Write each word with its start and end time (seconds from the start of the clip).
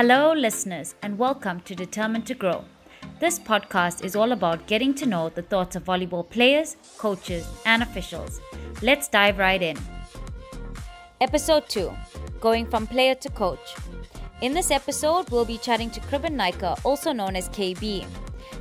Hello, 0.00 0.32
listeners, 0.32 0.94
and 1.02 1.18
welcome 1.18 1.60
to 1.60 1.74
Determined 1.74 2.26
to 2.28 2.32
Grow. 2.32 2.64
This 3.18 3.38
podcast 3.38 4.02
is 4.02 4.16
all 4.16 4.32
about 4.32 4.66
getting 4.66 4.94
to 4.94 5.04
know 5.04 5.28
the 5.28 5.42
thoughts 5.42 5.76
of 5.76 5.84
volleyball 5.84 6.26
players, 6.26 6.78
coaches, 6.96 7.46
and 7.66 7.82
officials. 7.82 8.40
Let's 8.80 9.08
dive 9.08 9.36
right 9.36 9.60
in. 9.60 9.76
Episode 11.20 11.68
2 11.68 11.92
Going 12.40 12.64
from 12.64 12.86
Player 12.86 13.14
to 13.16 13.28
Coach. 13.28 13.74
In 14.40 14.54
this 14.54 14.70
episode, 14.70 15.28
we'll 15.28 15.44
be 15.44 15.58
chatting 15.58 15.90
to 15.90 16.00
Kiruben 16.00 16.34
Naicker, 16.34 16.82
also 16.82 17.12
known 17.12 17.36
as 17.36 17.50
KB. 17.50 18.06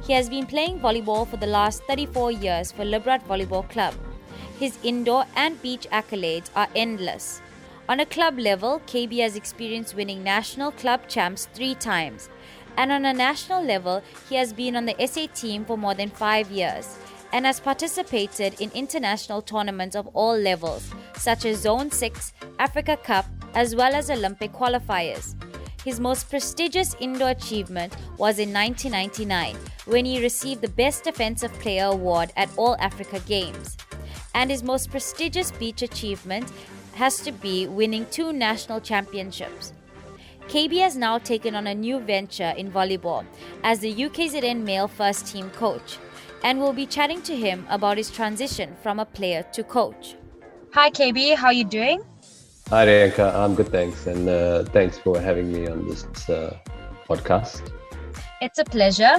He 0.06 0.12
has 0.12 0.28
been 0.28 0.46
playing 0.46 0.82
volleyball 0.82 1.26
for 1.26 1.38
the 1.38 1.48
last 1.48 1.84
34 1.84 2.34
years 2.34 2.74
for 2.74 2.84
Librat 2.84 3.26
Volleyball 3.26 3.70
Club. 3.70 3.94
His 4.60 4.78
indoor 4.84 5.24
and 5.38 5.62
beach 5.62 5.88
accolades 5.94 6.50
are 6.54 6.68
endless. 6.76 7.42
On 7.90 8.00
a 8.00 8.06
club 8.06 8.38
level, 8.38 8.82
KB 8.86 9.20
has 9.22 9.36
experienced 9.36 9.96
winning 9.96 10.24
national 10.24 10.72
club 10.74 11.08
champs 11.08 11.48
three 11.56 11.74
times. 11.74 12.30
And 12.78 12.92
on 12.92 13.04
a 13.04 13.12
national 13.12 13.64
level, 13.64 14.04
he 14.30 14.36
has 14.36 14.54
been 14.54 14.76
on 14.76 14.86
the 14.86 15.08
SA 15.08 15.26
team 15.34 15.66
for 15.66 15.76
more 15.76 15.96
than 15.96 16.12
five 16.12 16.52
years 16.52 17.00
and 17.34 17.48
has 17.48 17.60
participated 17.60 18.62
in 18.62 18.70
international 18.76 19.42
tournaments 19.42 19.96
of 19.96 20.06
all 20.14 20.38
levels, 20.38 20.94
such 21.16 21.46
as 21.46 21.62
Zone 21.62 21.90
6, 21.90 22.32
Africa 22.60 22.96
Cup, 22.96 23.26
as 23.56 23.76
well 23.76 23.96
as 23.96 24.12
Olympic 24.12 24.54
qualifiers. 24.54 25.34
His 25.84 26.00
most 26.00 26.30
prestigious 26.30 26.96
indoor 27.00 27.30
achievement 27.30 27.96
was 28.20 28.38
in 28.38 28.54
1999 28.54 29.56
when 29.86 30.06
he 30.06 30.22
received 30.22 30.62
the 30.62 30.70
Best 30.70 31.06
Defensive 31.06 31.54
Player 31.54 31.86
award 31.86 32.32
at 32.38 32.52
All 32.56 32.76
Africa 32.80 33.20
Games. 33.26 33.78
And 34.36 34.52
his 34.52 34.62
most 34.62 34.92
prestigious 34.92 35.50
beach 35.54 35.82
achievement 35.82 36.52
has 37.00 37.22
to 37.22 37.32
be 37.32 37.66
winning 37.66 38.06
two 38.12 38.34
national 38.34 38.82
championships. 38.82 39.72
KB 40.50 40.82
has 40.82 40.98
now 40.98 41.18
taken 41.18 41.56
on 41.56 41.68
a 41.68 41.74
new 41.74 42.00
venture 42.00 42.54
in 42.58 42.70
volleyball 42.70 43.26
as 43.64 43.80
the 43.80 43.94
UKZN 43.94 44.64
male 44.64 44.90
first 44.90 45.28
team 45.28 45.50
coach, 45.52 45.98
and 46.44 46.60
we'll 46.60 46.74
be 46.74 46.86
chatting 46.86 47.22
to 47.22 47.36
him 47.36 47.66
about 47.70 47.96
his 47.96 48.12
transition 48.12 48.76
from 48.84 49.00
a 49.00 49.06
player 49.06 49.44
to 49.54 49.64
coach. 49.64 50.16
Hi 50.74 50.90
KB, 50.90 51.36
how 51.36 51.48
are 51.48 51.60
you 51.62 51.64
doing? 51.64 52.02
Hi, 52.70 52.86
Rianka. 52.86 53.34
I'm 53.34 53.56
good, 53.56 53.70
thanks. 53.70 54.06
And 54.06 54.28
uh, 54.28 54.66
thanks 54.66 55.00
for 55.00 55.20
having 55.20 55.52
me 55.54 55.68
on 55.68 55.88
this 55.88 56.04
uh, 56.30 56.58
podcast. 57.08 57.72
It's 58.42 58.60
a 58.60 58.66
pleasure. 58.66 59.16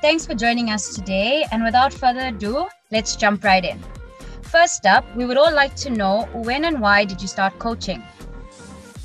Thanks 0.00 0.26
for 0.26 0.34
joining 0.34 0.70
us 0.70 0.94
today. 0.94 1.46
And 1.52 1.62
without 1.62 1.92
further 1.92 2.26
ado, 2.32 2.66
let's 2.90 3.16
jump 3.16 3.44
right 3.44 3.64
in. 3.64 3.78
First 4.50 4.86
up, 4.86 5.04
we 5.16 5.24
would 5.24 5.36
all 5.36 5.52
like 5.52 5.74
to 5.76 5.90
know 5.90 6.28
when 6.32 6.64
and 6.64 6.80
why 6.80 7.04
did 7.04 7.20
you 7.20 7.28
start 7.28 7.58
coaching? 7.58 8.02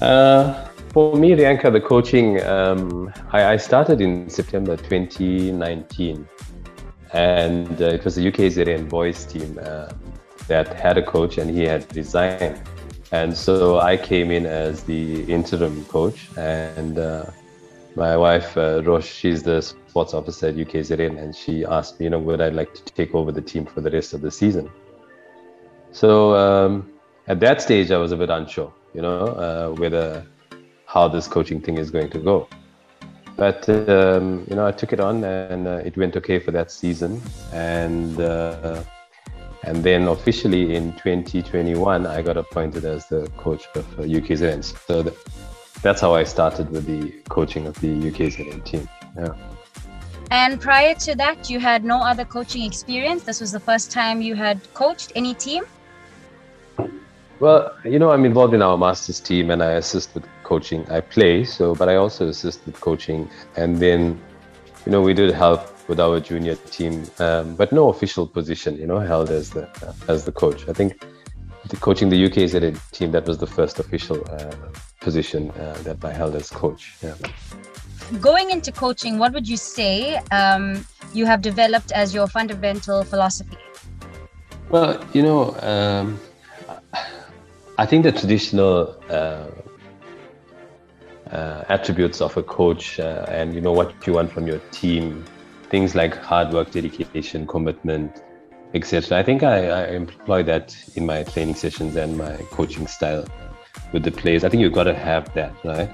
Uh, 0.02 0.68
for 0.90 1.16
me, 1.16 1.32
Rianka, 1.32 1.72
the 1.72 1.82
coaching, 1.82 2.42
um, 2.44 3.14
I, 3.32 3.54
I, 3.54 3.58
started 3.58 4.02
in 4.02 4.30
September 4.30 4.76
2019. 4.78 6.28
And 7.14 7.82
uh, 7.82 7.86
it 7.86 8.04
was 8.04 8.16
the 8.16 8.32
UKZN 8.32 8.90
boys 8.90 9.26
team 9.26 9.60
uh, 9.62 9.92
that 10.48 10.80
had 10.80 10.98
a 10.98 11.04
coach, 11.04 11.38
and 11.38 11.50
he 11.50 11.64
had 11.64 11.96
resigned 11.96 12.60
and 13.14 13.38
so 13.38 13.78
I 13.78 13.96
came 13.96 14.32
in 14.32 14.48
as 14.48 14.82
the 14.86 15.24
interim 15.26 15.86
coach, 15.86 16.30
and 16.36 16.98
uh, 16.98 17.26
my 17.96 18.18
wife, 18.18 18.58
uh, 18.58 18.82
Rosh, 18.84 19.06
she's 19.06 19.44
the 19.44 19.62
sports 19.62 20.16
officer 20.16 20.48
at 20.48 20.56
UKZN, 20.56 21.22
and 21.22 21.36
she 21.36 21.64
asked 21.64 22.00
me, 22.00 22.06
you 22.06 22.10
know, 22.10 22.18
would 22.18 22.42
I 22.42 22.50
like 22.50 22.74
to 22.74 22.84
take 22.86 23.14
over 23.14 23.32
the 23.32 23.40
team 23.40 23.68
for 23.68 23.82
the 23.82 23.92
rest 23.92 24.14
of 24.14 24.22
the 24.22 24.32
season? 24.32 24.68
So 25.94 26.36
um, 26.36 26.92
at 27.28 27.40
that 27.40 27.62
stage, 27.62 27.92
I 27.92 27.98
was 27.98 28.12
a 28.12 28.18
bit 28.18 28.32
unsure, 28.32 28.74
you 28.94 29.02
know, 29.02 29.28
uh, 29.28 29.70
whether 29.80 30.26
how 30.86 31.08
this 31.08 31.28
coaching 31.28 31.62
thing 31.62 31.78
is 31.78 31.92
going 31.92 32.10
to 32.10 32.20
go. 32.20 32.48
But 33.36 33.70
um, 33.70 34.46
you 34.50 34.56
know, 34.56 34.66
I 34.66 34.72
took 34.72 34.92
it 34.92 35.00
on, 35.00 35.24
and 35.24 35.68
uh, 35.68 35.82
it 35.86 35.96
went 35.96 36.16
okay 36.18 36.40
for 36.40 36.52
that 36.52 36.72
season, 36.72 37.22
and 37.52 38.20
uh, 38.20 38.84
and 39.64 39.84
then 39.84 40.08
officially 40.08 40.76
in 40.76 40.94
2021, 40.94 42.06
I 42.06 42.22
got 42.22 42.38
appointed 42.38 42.86
as 42.86 43.08
the 43.08 43.28
coach 43.38 43.68
of 43.76 43.86
UKZN. 43.98 44.64
So 44.88 45.04
that's 45.82 46.02
how 46.02 46.14
I 46.16 46.24
started 46.24 46.70
with 46.72 46.86
the 46.86 47.12
coaching 47.30 47.68
of 47.68 47.80
the 47.82 47.88
UKZN 47.88 48.66
team. 48.66 48.90
Yeah. 49.16 49.34
And 50.32 50.60
prior 50.60 50.96
to 50.96 51.16
that, 51.16 51.50
you 51.50 51.60
had 51.60 51.84
no 51.84 52.02
other 52.02 52.26
coaching 52.26 52.64
experience. 52.64 53.24
This 53.24 53.40
was 53.40 53.52
the 53.52 53.60
first 53.60 53.92
time 53.92 54.22
you 54.22 54.34
had 54.34 54.60
coached 54.74 55.12
any 55.16 55.34
team. 55.36 55.64
Well, 57.44 57.76
you 57.84 58.00
know, 58.00 58.10
I'm 58.12 58.24
involved 58.24 58.54
in 58.54 58.62
our 58.62 58.78
masters 58.78 59.20
team 59.20 59.52
and 59.52 59.62
I 59.62 59.72
assist 59.72 60.14
with 60.14 60.26
coaching. 60.44 60.90
I 60.90 61.02
play, 61.02 61.44
so 61.44 61.76
but 61.76 61.90
I 61.90 61.98
also 61.98 62.30
assist 62.30 62.66
with 62.66 62.80
coaching. 62.80 63.30
And 63.58 63.80
then, 63.80 64.18
you 64.86 64.94
know, 64.94 65.02
we 65.02 65.14
did 65.14 65.30
help 65.34 65.62
with 65.90 66.00
our 66.00 66.22
junior 66.22 66.56
team, 66.56 67.04
um, 67.20 67.58
but 67.58 67.74
no 67.74 67.90
official 67.90 68.26
position, 68.26 68.78
you 68.78 68.88
know, 68.88 69.00
held 69.00 69.30
as 69.30 69.50
the 69.50 69.64
uh, 69.86 69.94
as 70.14 70.24
the 70.24 70.32
coach. 70.32 70.70
I 70.70 70.72
think 70.72 71.06
the 71.68 71.76
coaching 71.76 72.08
the 72.08 72.26
UK 72.28 72.38
is 72.48 72.54
a 72.56 72.72
team 72.94 73.12
that 73.12 73.26
was 73.26 73.38
the 73.40 73.52
first 73.58 73.78
official 73.78 74.24
uh, 74.32 74.56
position 75.02 75.52
uh, 75.52 75.78
that 75.84 75.98
I 76.06 76.14
held 76.14 76.36
as 76.36 76.50
coach. 76.50 76.96
Yeah. 77.04 77.16
Going 78.22 78.52
into 78.52 78.72
coaching, 78.72 79.18
what 79.18 79.34
would 79.34 79.50
you 79.50 79.58
say 79.58 80.16
um, 80.32 80.88
you 81.14 81.26
have 81.26 81.42
developed 81.42 81.92
as 81.92 82.14
your 82.14 82.28
fundamental 82.28 83.04
philosophy? 83.04 83.58
Well, 84.70 85.06
you 85.12 85.24
know, 85.24 85.60
um, 85.60 86.20
I 87.78 87.86
think 87.86 88.04
the 88.04 88.12
traditional 88.12 88.96
uh, 89.10 89.48
uh, 91.32 91.64
attributes 91.70 92.22
of 92.22 92.38
a 92.38 92.44
coach 92.44 93.00
uh, 93.00 93.26
and 93.28 93.56
you 93.56 93.62
know 93.62 93.72
what 93.72 94.06
you 94.06 94.14
want 94.14 94.32
from 94.32 94.46
your 94.46 94.60
team 94.72 95.26
things 95.74 95.96
like 95.96 96.16
hard 96.16 96.54
work, 96.54 96.70
dedication, 96.70 97.48
commitment, 97.48 98.22
etc. 98.76 99.18
I 99.18 99.24
think 99.24 99.42
I, 99.42 99.70
I, 99.70 99.88
employ 99.88 100.44
that 100.44 100.76
in 100.94 101.08
my 101.08 101.24
training 101.24 101.56
sessions 101.56 101.96
and 101.96 102.16
my 102.16 102.36
coaching 102.52 102.86
style 102.86 103.26
with 103.92 104.04
the 104.04 104.12
players. 104.12 104.44
I 104.44 104.50
think 104.50 104.62
you've 104.62 104.74
got 104.74 104.84
to 104.84 104.94
have 104.94 105.34
that, 105.34 105.56
right? 105.66 105.90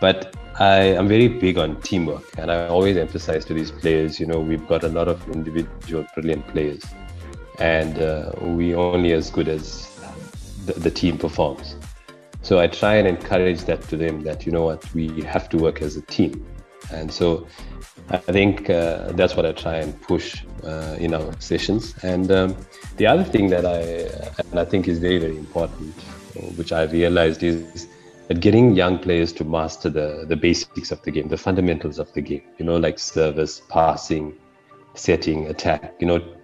But 0.00 0.34
I 0.58 0.76
am 1.00 1.08
very 1.08 1.28
big 1.28 1.58
on 1.58 1.78
teamwork, 1.82 2.24
and 2.38 2.50
I 2.50 2.68
always 2.68 2.96
emphasize 2.96 3.44
to 3.46 3.52
these 3.52 3.70
players, 3.70 4.18
you 4.18 4.24
know, 4.24 4.40
we've 4.40 4.66
got 4.66 4.82
a 4.82 4.88
lot 4.88 5.08
of 5.08 5.28
individual 5.28 6.06
brilliant 6.14 6.46
players, 6.48 6.82
and 7.58 7.98
uh, 7.98 8.32
we 8.40 8.74
only 8.74 9.12
as 9.12 9.28
good 9.30 9.48
as 9.48 9.89
the, 10.66 10.74
the 10.74 10.90
team 10.90 11.18
performs. 11.18 11.76
So 12.42 12.58
I 12.58 12.66
try 12.66 12.94
and 12.94 13.06
encourage 13.06 13.64
that 13.64 13.82
to 13.88 13.96
them 13.96 14.22
that 14.22 14.46
you 14.46 14.52
know 14.52 14.64
what 14.64 14.94
we 14.94 15.22
have 15.22 15.48
to 15.50 15.58
work 15.58 15.82
as 15.82 15.96
a 15.96 16.02
team, 16.02 16.46
and 16.90 17.12
so 17.12 17.46
I 18.08 18.16
think 18.16 18.70
uh, 18.70 19.12
that's 19.12 19.36
what 19.36 19.44
I 19.46 19.52
try 19.52 19.76
and 19.76 20.00
push 20.02 20.42
uh, 20.64 20.96
in 20.98 21.14
our 21.14 21.32
sessions. 21.38 21.94
And 22.02 22.30
um, 22.30 22.56
the 22.96 23.06
other 23.06 23.24
thing 23.24 23.50
that 23.50 23.66
I 23.66 23.80
and 24.50 24.58
I 24.58 24.64
think 24.64 24.88
is 24.88 24.98
very 24.98 25.18
very 25.18 25.36
important, 25.36 25.94
which 26.56 26.72
I 26.72 26.84
realized 26.84 27.42
is 27.42 27.86
that 28.28 28.40
getting 28.40 28.74
young 28.74 28.98
players 28.98 29.32
to 29.34 29.44
master 29.44 29.90
the 29.90 30.24
the 30.26 30.36
basics 30.36 30.90
of 30.90 31.02
the 31.02 31.10
game, 31.10 31.28
the 31.28 31.36
fundamentals 31.36 31.98
of 31.98 32.12
the 32.14 32.22
game. 32.22 32.42
You 32.58 32.64
know, 32.64 32.76
like 32.76 32.98
service, 32.98 33.60
passing, 33.68 34.34
setting, 34.94 35.46
attack. 35.48 35.94
You 36.00 36.06
know, 36.06 36.36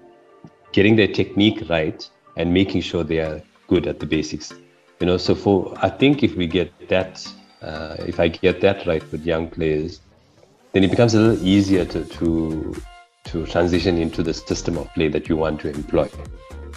getting 0.72 0.96
their 0.96 1.08
technique 1.08 1.62
right 1.70 2.08
and 2.36 2.52
making 2.52 2.82
sure 2.82 3.02
they 3.02 3.20
are 3.20 3.42
good 3.68 3.86
at 3.86 4.00
the 4.00 4.06
basics. 4.06 4.52
You 5.00 5.06
know, 5.06 5.16
so 5.16 5.34
for 5.34 5.74
I 5.82 5.90
think 5.90 6.22
if 6.22 6.36
we 6.36 6.46
get 6.46 6.72
that, 6.88 7.26
uh, 7.62 7.96
if 8.00 8.18
I 8.18 8.28
get 8.28 8.60
that 8.62 8.86
right 8.86 9.02
with 9.12 9.24
young 9.24 9.48
players 9.48 10.00
then 10.76 10.84
it 10.84 10.90
becomes 10.90 11.14
a 11.14 11.18
little 11.18 11.46
easier 11.46 11.86
to, 11.86 12.04
to 12.04 12.74
to 13.24 13.46
transition 13.46 13.96
into 13.96 14.22
the 14.22 14.34
system 14.34 14.76
of 14.76 14.86
play 14.92 15.08
that 15.08 15.26
you 15.26 15.34
want 15.34 15.58
to 15.58 15.70
employ 15.70 16.06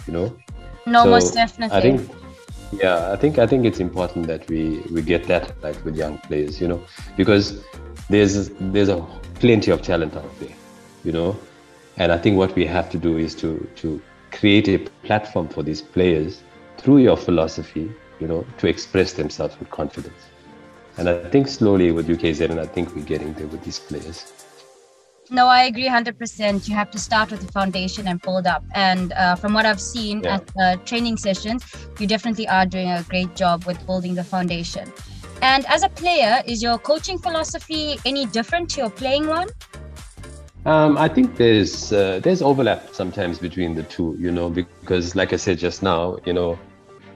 you 0.07 0.13
know? 0.13 0.33
No 0.85 1.03
so 1.03 1.09
most 1.09 1.33
definitely. 1.33 1.77
I 1.77 1.81
think 1.81 2.09
yeah 2.72 3.11
i 3.11 3.17
think 3.17 3.39
i 3.39 3.47
think 3.47 3.66
it's 3.66 3.79
important 3.79 4.27
that 4.27 4.47
we 4.47 4.79
we 4.91 5.01
get 5.01 5.23
that 5.25 5.56
right 5.63 5.83
with 5.83 5.97
young 5.97 6.17
players 6.19 6.61
you 6.61 6.67
know? 6.69 6.81
Because 7.17 7.61
there's 8.09 8.50
there's 8.74 8.88
a 8.88 9.06
plenty 9.42 9.69
of 9.69 9.81
talent 9.81 10.15
out 10.15 10.39
there 10.39 10.56
you 11.03 11.12
know? 11.12 11.38
And 11.97 12.13
i 12.13 12.18
think 12.18 12.38
what 12.38 12.56
we 12.56 12.65
have 12.65 12.89
to 12.92 12.97
do 12.97 13.18
is 13.18 13.35
to 13.35 13.68
to 13.81 14.01
create 14.31 14.69
a 14.69 14.77
platform 15.07 15.50
for 15.50 15.62
these 15.62 15.81
players 15.81 16.42
through 16.81 16.98
your 16.98 17.18
philosophy 17.18 17.92
you 18.20 18.28
know 18.28 18.46
to 18.58 18.68
express 18.68 19.14
themselves 19.14 19.60
with 19.60 19.70
confidence 19.70 20.30
and 21.00 21.08
I 21.08 21.30
think 21.30 21.48
slowly 21.48 21.94
with 21.94 22.10
UKZ, 22.10 22.50
and 22.50 22.60
I 22.60 22.66
think 22.66 22.94
we're 22.94 23.06
getting 23.06 23.31
there 23.34 23.48
with 23.48 23.64
these 23.64 23.80
players. 23.80 24.34
No, 25.31 25.48
I 25.48 25.64
agree 25.64 25.88
100%. 25.88 26.68
You 26.68 26.76
have 26.76 26.92
to 26.92 27.00
start 27.00 27.31
with 27.31 27.40
the 27.40 27.52
foundation 27.54 28.08
and 28.10 28.22
build 28.22 28.46
up. 28.46 28.66
And 28.76 29.14
uh, 29.14 29.36
from 29.36 29.54
what 29.54 29.66
I've 29.66 29.80
seen 29.80 30.24
yeah. 30.24 30.36
at 30.36 30.48
the 30.48 30.81
training 30.84 31.16
sessions, 31.16 31.64
you 32.00 32.08
definitely 32.08 32.50
are 32.50 32.66
doing 32.66 32.90
a 32.90 33.04
great 33.04 33.34
job 33.34 33.64
with 33.64 33.86
building 33.86 34.14
the 34.14 34.26
foundation. 34.26 34.92
And 35.42 35.66
as 35.68 35.84
a 35.84 35.90
player, 35.90 36.44
is 36.46 36.62
your 36.62 36.78
coaching 36.78 37.18
philosophy 37.18 37.98
any 38.06 38.26
different 38.26 38.70
to 38.72 38.81
your 38.81 38.90
playing 38.90 39.28
one? 39.28 39.48
Um, 40.66 40.98
I 40.98 41.08
think 41.08 41.38
there's 41.38 41.94
uh, 41.94 42.20
there's 42.22 42.42
overlap 42.42 42.94
sometimes 42.94 43.40
between 43.40 43.76
the 43.76 43.84
two, 43.84 44.18
you 44.20 44.31
know, 44.31 44.50
because 44.50 45.16
like 45.16 45.31
I 45.31 45.38
said 45.38 45.58
just 45.58 45.81
now, 45.81 46.18
you 46.26 46.34
know, 46.34 46.60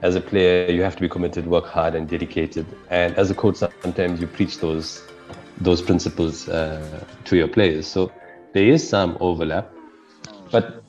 as 0.04 0.16
a 0.16 0.20
player, 0.20 0.70
you 0.70 0.82
have 0.82 0.94
to 0.96 1.00
be 1.00 1.08
committed, 1.08 1.46
work 1.46 1.64
hard, 1.64 1.94
and 1.94 2.06
dedicated. 2.06 2.66
And 2.90 3.16
as 3.16 3.30
a 3.30 3.34
coach, 3.34 3.56
sometimes 3.56 4.20
you 4.20 4.26
preach 4.26 4.58
those 4.58 5.02
those 5.58 5.80
principles 5.80 6.48
uh, 6.48 7.04
to 7.24 7.36
your 7.36 7.48
players. 7.48 7.86
So 7.86 8.12
there 8.52 8.66
is 8.66 8.86
some 8.86 9.16
overlap, 9.20 9.70
but 10.50 10.84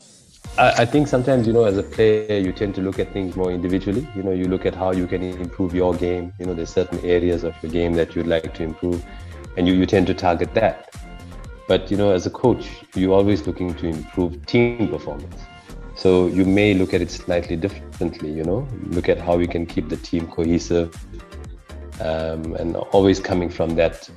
I, 0.58 0.82
I, 0.82 0.86
think 0.86 1.08
sometimes 1.08 1.48
you 1.48 1.54
know 1.54 1.64
as 1.64 1.78
a 1.78 1.84
player 1.84 2.40
you 2.40 2.52
tend 2.52 2.76
to 2.76 2.82
look 2.82 3.00
at 3.00 3.14
things 3.14 3.38
more 3.38 3.52
individually. 3.52 4.06
You 4.16 4.24
know, 4.24 4.32
you 4.32 4.50
look 4.50 4.66
at 4.66 4.76
how 4.76 4.92
you 4.92 5.08
can 5.08 5.24
improve 5.24 5.74
your 5.74 5.96
game. 5.96 6.34
You 6.38 6.48
know, 6.48 6.54
there's 6.54 6.74
certain 6.74 7.00
areas 7.06 7.46
of 7.46 7.56
your 7.64 7.72
game 7.72 7.94
that 7.94 8.16
you'd 8.16 8.28
like 8.28 8.54
to 8.56 8.64
improve, 8.64 9.06
and 9.56 9.66
you, 9.66 9.76
you 9.76 9.86
tend 9.86 10.08
to 10.08 10.14
target 10.14 10.54
that. 10.56 10.94
But 11.70 11.90
you 11.90 11.96
know, 11.96 12.12
as 12.12 12.26
a 12.26 12.32
coach, 12.32 12.68
you're 12.96 13.14
always 13.14 13.48
looking 13.48 13.74
to 13.76 13.88
improve 13.88 14.46
team 14.46 14.90
performance. 14.90 15.42
So 15.96 16.28
you 16.28 16.44
may 16.44 16.74
look 16.74 16.94
at 16.94 17.02
it 17.02 17.10
slightly 17.10 17.56
differently. 17.56 18.32
You 18.32 18.44
know, 18.44 18.68
look 18.88 19.08
at 19.08 19.18
how 19.18 19.38
we 19.38 19.48
can 19.48 19.66
keep 19.66 19.90
the 19.90 19.98
team 19.98 20.28
cohesive, 20.28 20.94
um, 22.02 22.54
and 22.56 22.76
always 22.76 23.20
coming 23.20 23.50
from 23.50 23.76
that 23.76 24.10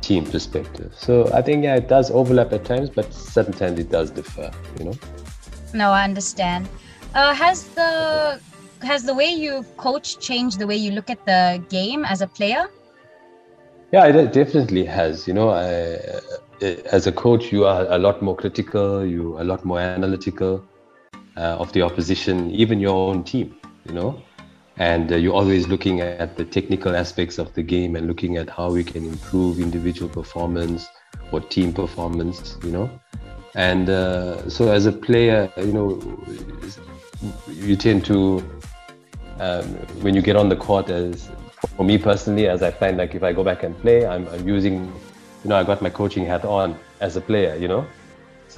team 0.00 0.24
perspective. 0.24 0.94
So 0.96 1.30
I 1.34 1.42
think 1.42 1.64
yeah, 1.64 1.76
it 1.76 1.88
does 1.88 2.10
overlap 2.10 2.52
at 2.52 2.64
times, 2.64 2.88
but 2.88 3.12
sometimes 3.12 3.78
it 3.78 3.90
does 3.90 4.10
differ. 4.10 4.50
You 4.78 4.86
know. 4.86 4.94
No, 5.74 5.90
I 5.90 6.04
understand. 6.04 6.66
Uh, 7.14 7.34
has 7.34 7.64
the 7.68 8.40
has 8.82 9.04
the 9.04 9.14
way 9.14 9.28
you 9.28 9.64
coach 9.76 10.18
changed 10.18 10.58
the 10.58 10.66
way 10.66 10.76
you 10.76 10.92
look 10.92 11.10
at 11.10 11.24
the 11.26 11.62
game 11.68 12.06
as 12.06 12.22
a 12.22 12.26
player? 12.26 12.70
Yeah, 13.92 14.06
it 14.06 14.32
definitely 14.32 14.84
has. 14.84 15.28
You 15.28 15.34
know, 15.34 15.50
I, 15.50 15.98
as 16.90 17.06
a 17.06 17.12
coach, 17.12 17.52
you 17.52 17.66
are 17.66 17.86
a 17.90 17.98
lot 17.98 18.22
more 18.22 18.36
critical. 18.36 19.04
You 19.04 19.36
are 19.36 19.42
a 19.42 19.44
lot 19.44 19.64
more 19.64 19.80
analytical 19.80 20.64
of 21.58 21.72
the 21.72 21.82
opposition, 21.82 22.50
even 22.50 22.80
your 22.80 22.96
own 22.96 23.24
team. 23.24 23.56
You 23.86 23.94
know, 23.94 24.22
and 24.76 25.12
uh, 25.12 25.16
you're 25.16 25.34
always 25.34 25.66
looking 25.68 26.00
at 26.00 26.36
the 26.36 26.44
technical 26.44 26.94
aspects 26.94 27.38
of 27.38 27.54
the 27.54 27.62
game 27.62 27.96
and 27.96 28.06
looking 28.06 28.36
at 28.36 28.50
how 28.50 28.70
we 28.70 28.84
can 28.84 29.04
improve 29.04 29.58
individual 29.58 30.08
performance 30.08 30.88
or 31.32 31.40
team 31.40 31.72
performance. 31.72 32.56
You 32.62 32.72
know, 32.72 33.00
and 33.54 33.90
uh, 33.90 34.48
so 34.48 34.70
as 34.70 34.86
a 34.86 34.92
player 34.92 35.50
you 35.56 35.72
know 35.72 35.88
you 37.48 37.76
tend 37.76 38.04
to 38.04 38.38
um, 39.40 39.64
when 40.02 40.14
you 40.14 40.22
get 40.22 40.36
on 40.36 40.48
the 40.48 40.56
court 40.56 40.90
as 40.90 41.28
for 41.76 41.84
me 41.84 41.98
personally 41.98 42.46
as 42.46 42.62
i 42.62 42.70
find 42.70 42.96
like 42.96 43.14
if 43.14 43.22
i 43.22 43.32
go 43.32 43.42
back 43.42 43.62
and 43.62 43.76
play 43.80 44.06
I'm, 44.06 44.28
I'm 44.28 44.46
using 44.46 44.86
you 45.42 45.50
know 45.50 45.56
i 45.56 45.64
got 45.64 45.82
my 45.82 45.90
coaching 45.90 46.24
hat 46.24 46.44
on 46.44 46.78
as 47.00 47.16
a 47.16 47.20
player 47.20 47.56
you 47.56 47.68
know 47.68 47.86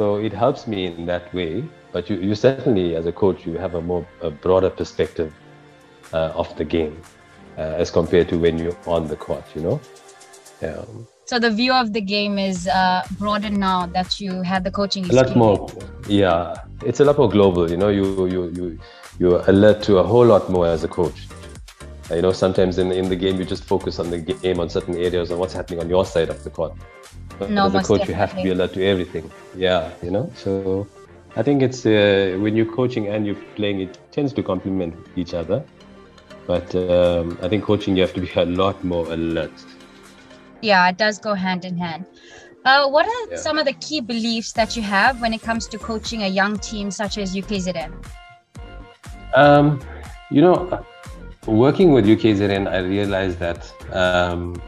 so 0.00 0.16
it 0.16 0.32
helps 0.32 0.66
me 0.72 0.86
in 0.86 1.04
that 1.12 1.32
way 1.34 1.52
but 1.92 2.08
you, 2.08 2.16
you 2.16 2.34
certainly 2.34 2.96
as 2.96 3.06
a 3.12 3.12
coach 3.12 3.46
you 3.46 3.54
have 3.64 3.74
a 3.74 3.82
more 3.82 4.06
a 4.22 4.30
broader 4.30 4.70
perspective 4.80 5.30
uh, 6.14 6.42
of 6.42 6.48
the 6.56 6.64
game 6.64 6.96
uh, 7.58 7.82
as 7.82 7.90
compared 7.90 8.28
to 8.28 8.38
when 8.44 8.56
you're 8.58 8.78
on 8.86 9.08
the 9.12 9.16
court 9.16 9.44
you 9.54 9.62
know 9.66 9.80
yeah 10.62 10.84
so 11.30 11.38
the 11.38 11.50
view 11.50 11.72
of 11.72 11.92
the 11.92 12.00
game 12.00 12.40
is 12.40 12.66
uh, 12.66 13.02
broadened 13.18 13.58
now 13.58 13.86
that 13.96 14.18
you 14.20 14.42
had 14.42 14.64
the 14.64 14.70
coaching. 14.72 15.08
A 15.10 15.12
lot 15.12 15.36
more, 15.36 15.70
yeah. 16.08 16.56
It's 16.84 16.98
a 16.98 17.04
lot 17.04 17.18
more 17.18 17.30
global. 17.30 17.70
You 17.70 17.76
know, 17.76 17.88
you 17.88 18.26
you 18.26 18.40
you 18.58 18.64
you're 19.20 19.40
alert 19.46 19.80
to 19.84 19.98
a 19.98 20.02
whole 20.02 20.26
lot 20.26 20.50
more 20.50 20.66
as 20.66 20.82
a 20.82 20.88
coach. 20.88 21.28
You 22.10 22.22
know, 22.22 22.32
sometimes 22.32 22.78
in 22.78 22.90
in 22.90 23.08
the 23.08 23.14
game 23.14 23.38
you 23.38 23.44
just 23.44 23.62
focus 23.62 24.00
on 24.00 24.10
the 24.10 24.18
game 24.18 24.58
on 24.58 24.68
certain 24.68 24.96
areas 24.96 25.30
and 25.30 25.38
what's 25.38 25.54
happening 25.54 25.78
on 25.78 25.88
your 25.88 26.04
side 26.04 26.30
of 26.30 26.42
the 26.42 26.50
court. 26.50 26.72
But 27.38 27.50
no, 27.50 27.66
as 27.66 27.74
a 27.74 27.82
coach, 27.82 28.08
you 28.08 28.14
have 28.14 28.36
to 28.36 28.42
be 28.42 28.50
alert 28.50 28.74
to 28.74 28.84
everything. 28.84 29.30
Yeah, 29.56 29.90
you 30.02 30.10
know. 30.10 30.30
So 30.36 30.86
I 31.36 31.42
think 31.42 31.62
it's 31.62 31.86
uh, 31.86 32.36
when 32.40 32.56
you're 32.56 32.72
coaching 32.72 33.08
and 33.08 33.26
you're 33.26 33.42
playing, 33.56 33.80
it 33.80 33.98
tends 34.12 34.32
to 34.34 34.42
complement 34.42 34.94
each 35.16 35.34
other. 35.34 35.64
But 36.46 36.74
um, 36.74 37.38
I 37.42 37.48
think 37.48 37.64
coaching, 37.64 37.96
you 37.96 38.02
have 38.02 38.14
to 38.14 38.20
be 38.20 38.30
a 38.34 38.44
lot 38.44 38.82
more 38.82 39.06
alert 39.12 39.52
yeah, 40.62 40.88
it 40.88 40.96
does 40.96 41.18
go 41.18 41.34
hand 41.34 41.64
in 41.64 41.76
hand. 41.76 42.06
Uh, 42.64 42.88
what 42.88 43.06
are 43.06 43.30
yeah. 43.30 43.36
some 43.36 43.58
of 43.58 43.64
the 43.64 43.72
key 43.74 44.00
beliefs 44.00 44.52
that 44.52 44.76
you 44.76 44.82
have 44.82 45.20
when 45.20 45.32
it 45.32 45.40
comes 45.40 45.66
to 45.68 45.78
coaching 45.78 46.24
a 46.24 46.28
young 46.28 46.58
team 46.58 46.90
such 46.90 47.16
as 47.16 47.34
UKZN? 47.34 47.92
Um, 49.34 49.80
you 50.30 50.42
know, 50.42 50.84
working 51.46 51.92
with 51.92 52.04
UKZN, 52.04 52.68
I 52.68 52.78
realized 52.78 53.38
that, 53.38 53.72
um, 53.94 54.60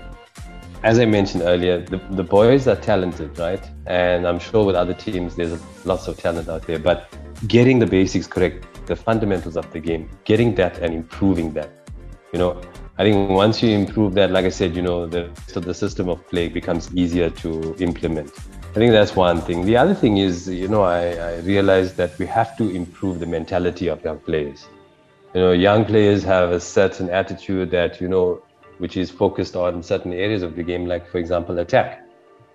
as 0.84 0.98
I 0.98 1.04
mentioned 1.04 1.42
earlier, 1.44 1.80
the, 1.80 1.98
the 2.10 2.24
boys 2.24 2.66
are 2.66 2.76
talented, 2.76 3.38
right? 3.38 3.62
And 3.86 4.26
I'm 4.26 4.38
sure 4.38 4.64
with 4.64 4.74
other 4.74 4.94
teams, 4.94 5.36
there's 5.36 5.60
lots 5.84 6.08
of 6.08 6.16
talent 6.16 6.48
out 6.48 6.66
there. 6.66 6.78
But 6.78 7.08
getting 7.46 7.78
the 7.78 7.86
basics 7.86 8.26
correct, 8.26 8.86
the 8.86 8.96
fundamentals 8.96 9.56
of 9.56 9.70
the 9.72 9.78
game, 9.78 10.08
getting 10.24 10.54
that 10.56 10.78
and 10.78 10.92
improving 10.92 11.52
that, 11.52 11.70
you 12.32 12.38
know, 12.38 12.60
I 12.98 13.04
think 13.04 13.30
once 13.30 13.62
you 13.62 13.70
improve 13.70 14.14
that, 14.14 14.30
like 14.30 14.44
I 14.44 14.50
said, 14.50 14.76
you 14.76 14.82
know, 14.82 15.06
the 15.06 15.30
so 15.46 15.60
the 15.60 15.72
system 15.72 16.08
of 16.08 16.26
play 16.28 16.48
becomes 16.48 16.94
easier 16.94 17.30
to 17.30 17.74
implement. 17.78 18.30
I 18.70 18.74
think 18.74 18.92
that's 18.92 19.14
one 19.14 19.40
thing. 19.40 19.64
The 19.64 19.76
other 19.76 19.94
thing 19.94 20.18
is, 20.18 20.48
you 20.48 20.68
know, 20.68 20.82
I, 20.82 21.12
I 21.14 21.36
realized 21.40 21.96
that 21.96 22.18
we 22.18 22.26
have 22.26 22.56
to 22.58 22.70
improve 22.70 23.20
the 23.20 23.26
mentality 23.26 23.88
of 23.88 24.02
young 24.02 24.18
players. 24.18 24.66
You 25.34 25.40
know, 25.40 25.52
young 25.52 25.84
players 25.84 26.22
have 26.24 26.50
a 26.50 26.60
certain 26.60 27.08
attitude 27.08 27.70
that, 27.70 28.00
you 28.00 28.08
know, 28.08 28.42
which 28.82 28.96
is 28.96 29.10
focused 29.10 29.54
on 29.56 29.82
certain 29.82 30.12
areas 30.12 30.42
of 30.42 30.56
the 30.56 30.64
game, 30.70 30.84
like 30.86 31.04
for 31.12 31.18
example, 31.18 31.58
attack. 31.58 31.90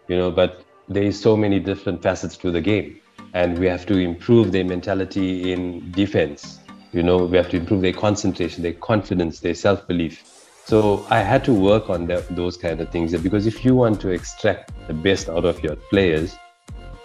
You 0.08 0.18
know, 0.18 0.30
but 0.32 0.52
there 0.88 1.04
is 1.04 1.20
so 1.28 1.36
many 1.36 1.60
different 1.60 2.04
facets 2.04 2.38
to 2.44 2.52
the 2.52 2.62
game. 2.62 3.00
And 3.34 3.58
we 3.58 3.68
have 3.68 3.86
to 3.88 3.98
improve 3.98 4.52
their 4.52 4.64
mentality 4.64 5.52
in 5.52 5.92
defense 5.92 6.60
you 6.94 7.04
know, 7.04 7.18
we 7.18 7.38
have 7.38 7.50
to 7.50 7.58
improve 7.58 7.82
their 7.82 7.94
concentration, 7.94 8.64
their 8.64 8.74
confidence, 8.74 9.40
their 9.40 9.54
self 9.54 9.88
belief. 9.88 10.24
So 10.66 11.06
I 11.10 11.20
had 11.20 11.44
to 11.46 11.54
work 11.54 11.90
on 11.90 12.08
that, 12.08 12.36
those 12.36 12.58
kind 12.58 12.82
of 12.82 12.90
things 12.90 13.16
because 13.22 13.46
if 13.46 13.64
you 13.64 13.76
want 13.76 14.02
to 14.02 14.10
extract 14.10 14.72
the 14.88 14.94
best 14.94 15.30
out 15.30 15.46
of 15.46 15.64
your 15.64 15.76
players, 15.92 16.36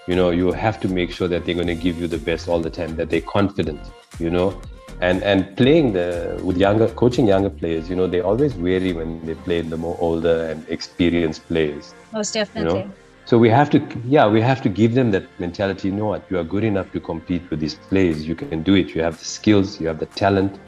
you 0.09 0.17
know, 0.17 0.31
you 0.31 0.51
have 0.51 0.81
to 0.81 0.89
make 0.89 1.13
sure 1.13 1.29
that 1.29 1.45
they're 1.45 1.55
going 1.55 1.69
to 1.69 1.77
give 1.77 2.01
you 2.01 2.09
the 2.09 2.19
best 2.19 2.49
all 2.49 2.61
the 2.61 2.71
time, 2.71 2.97
that 2.97 3.09
they're 3.09 3.21
confident, 3.21 3.81
you 4.19 4.31
know, 4.31 4.61
and 5.02 5.22
and 5.25 5.56
playing 5.56 5.93
the 5.93 6.40
with 6.43 6.56
younger 6.56 6.88
coaching 6.88 7.26
younger 7.26 7.50
players, 7.50 7.90
you 7.90 7.96
know, 7.96 8.06
they 8.06 8.20
always 8.20 8.52
vary 8.52 8.93
when 8.93 9.25
they 9.26 9.34
play 9.34 9.60
the 9.60 9.76
more 9.76 9.96
older 9.99 10.37
and 10.50 10.66
experienced 10.69 11.46
players. 11.49 11.94
Most 12.12 12.34
definitely. 12.34 12.81
You 12.81 12.87
know? 12.87 12.93
So 13.25 13.38
we 13.38 13.49
have 13.50 13.70
to, 13.70 13.78
yeah, 14.04 14.26
we 14.28 14.40
have 14.40 14.60
to 14.62 14.69
give 14.69 14.94
them 14.94 15.10
that 15.12 15.25
mentality. 15.38 15.88
You 15.88 15.94
know 15.94 16.06
what? 16.06 16.25
You 16.31 16.38
are 16.38 16.44
good 16.44 16.64
enough 16.64 16.90
to 16.93 17.00
compete 17.00 17.49
with 17.50 17.60
these 17.60 17.75
players. 17.75 18.26
You 18.26 18.34
can 18.34 18.62
do 18.62 18.75
it. 18.75 18.94
You 18.94 19.02
have 19.02 19.19
the 19.19 19.25
skills. 19.25 19.81
You 19.81 19.87
have 19.88 19.99
the 19.99 20.06
talent. 20.06 20.58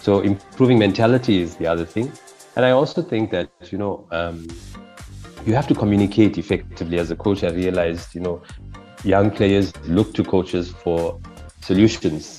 So 0.00 0.20
improving 0.20 0.78
mentality 0.78 1.40
is 1.40 1.56
the 1.56 1.66
other 1.66 1.84
thing. 1.84 2.12
And 2.56 2.64
I 2.64 2.72
also 2.72 3.02
think 3.02 3.30
that 3.30 3.50
you 3.72 3.78
know 3.78 4.06
um, 4.10 4.46
you 5.46 5.54
have 5.54 5.66
to 5.68 5.74
communicate 5.74 6.36
effectively. 6.36 6.98
As 6.98 7.10
a 7.10 7.16
coach, 7.16 7.42
I 7.42 7.50
realized 7.50 8.14
you 8.14 8.20
know 8.20 8.42
young 9.04 9.30
players 9.30 9.74
look 9.86 10.12
to 10.14 10.24
coaches 10.24 10.70
for 10.70 11.18
solutions, 11.62 12.37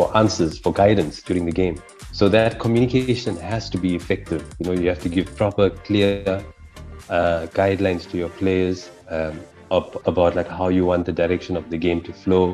for 0.00 0.16
answers, 0.16 0.58
for 0.58 0.72
guidance 0.72 1.20
during 1.20 1.44
the 1.44 1.52
game. 1.52 1.76
So 2.12 2.28
that 2.30 2.58
communication 2.58 3.36
has 3.36 3.68
to 3.70 3.78
be 3.78 3.94
effective. 3.94 4.42
You 4.58 4.66
know, 4.66 4.72
you 4.80 4.88
have 4.88 5.02
to 5.02 5.10
give 5.10 5.26
proper, 5.36 5.68
clear 5.88 6.42
uh, 7.10 7.46
guidelines 7.60 8.08
to 8.10 8.16
your 8.16 8.30
players 8.30 8.90
um, 9.10 9.38
about 9.70 10.36
like 10.36 10.48
how 10.48 10.68
you 10.68 10.86
want 10.86 11.04
the 11.04 11.12
direction 11.12 11.54
of 11.54 11.68
the 11.68 11.76
game 11.76 12.00
to 12.08 12.12
flow. 12.14 12.46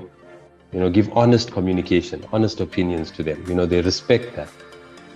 You 0.72 0.80
know, 0.80 0.90
give 0.90 1.08
honest 1.16 1.52
communication, 1.52 2.24
honest 2.32 2.60
opinions 2.60 3.12
to 3.12 3.22
them. 3.22 3.38
You 3.48 3.54
know, 3.54 3.66
they 3.66 3.80
respect 3.80 4.34
that. 4.34 4.50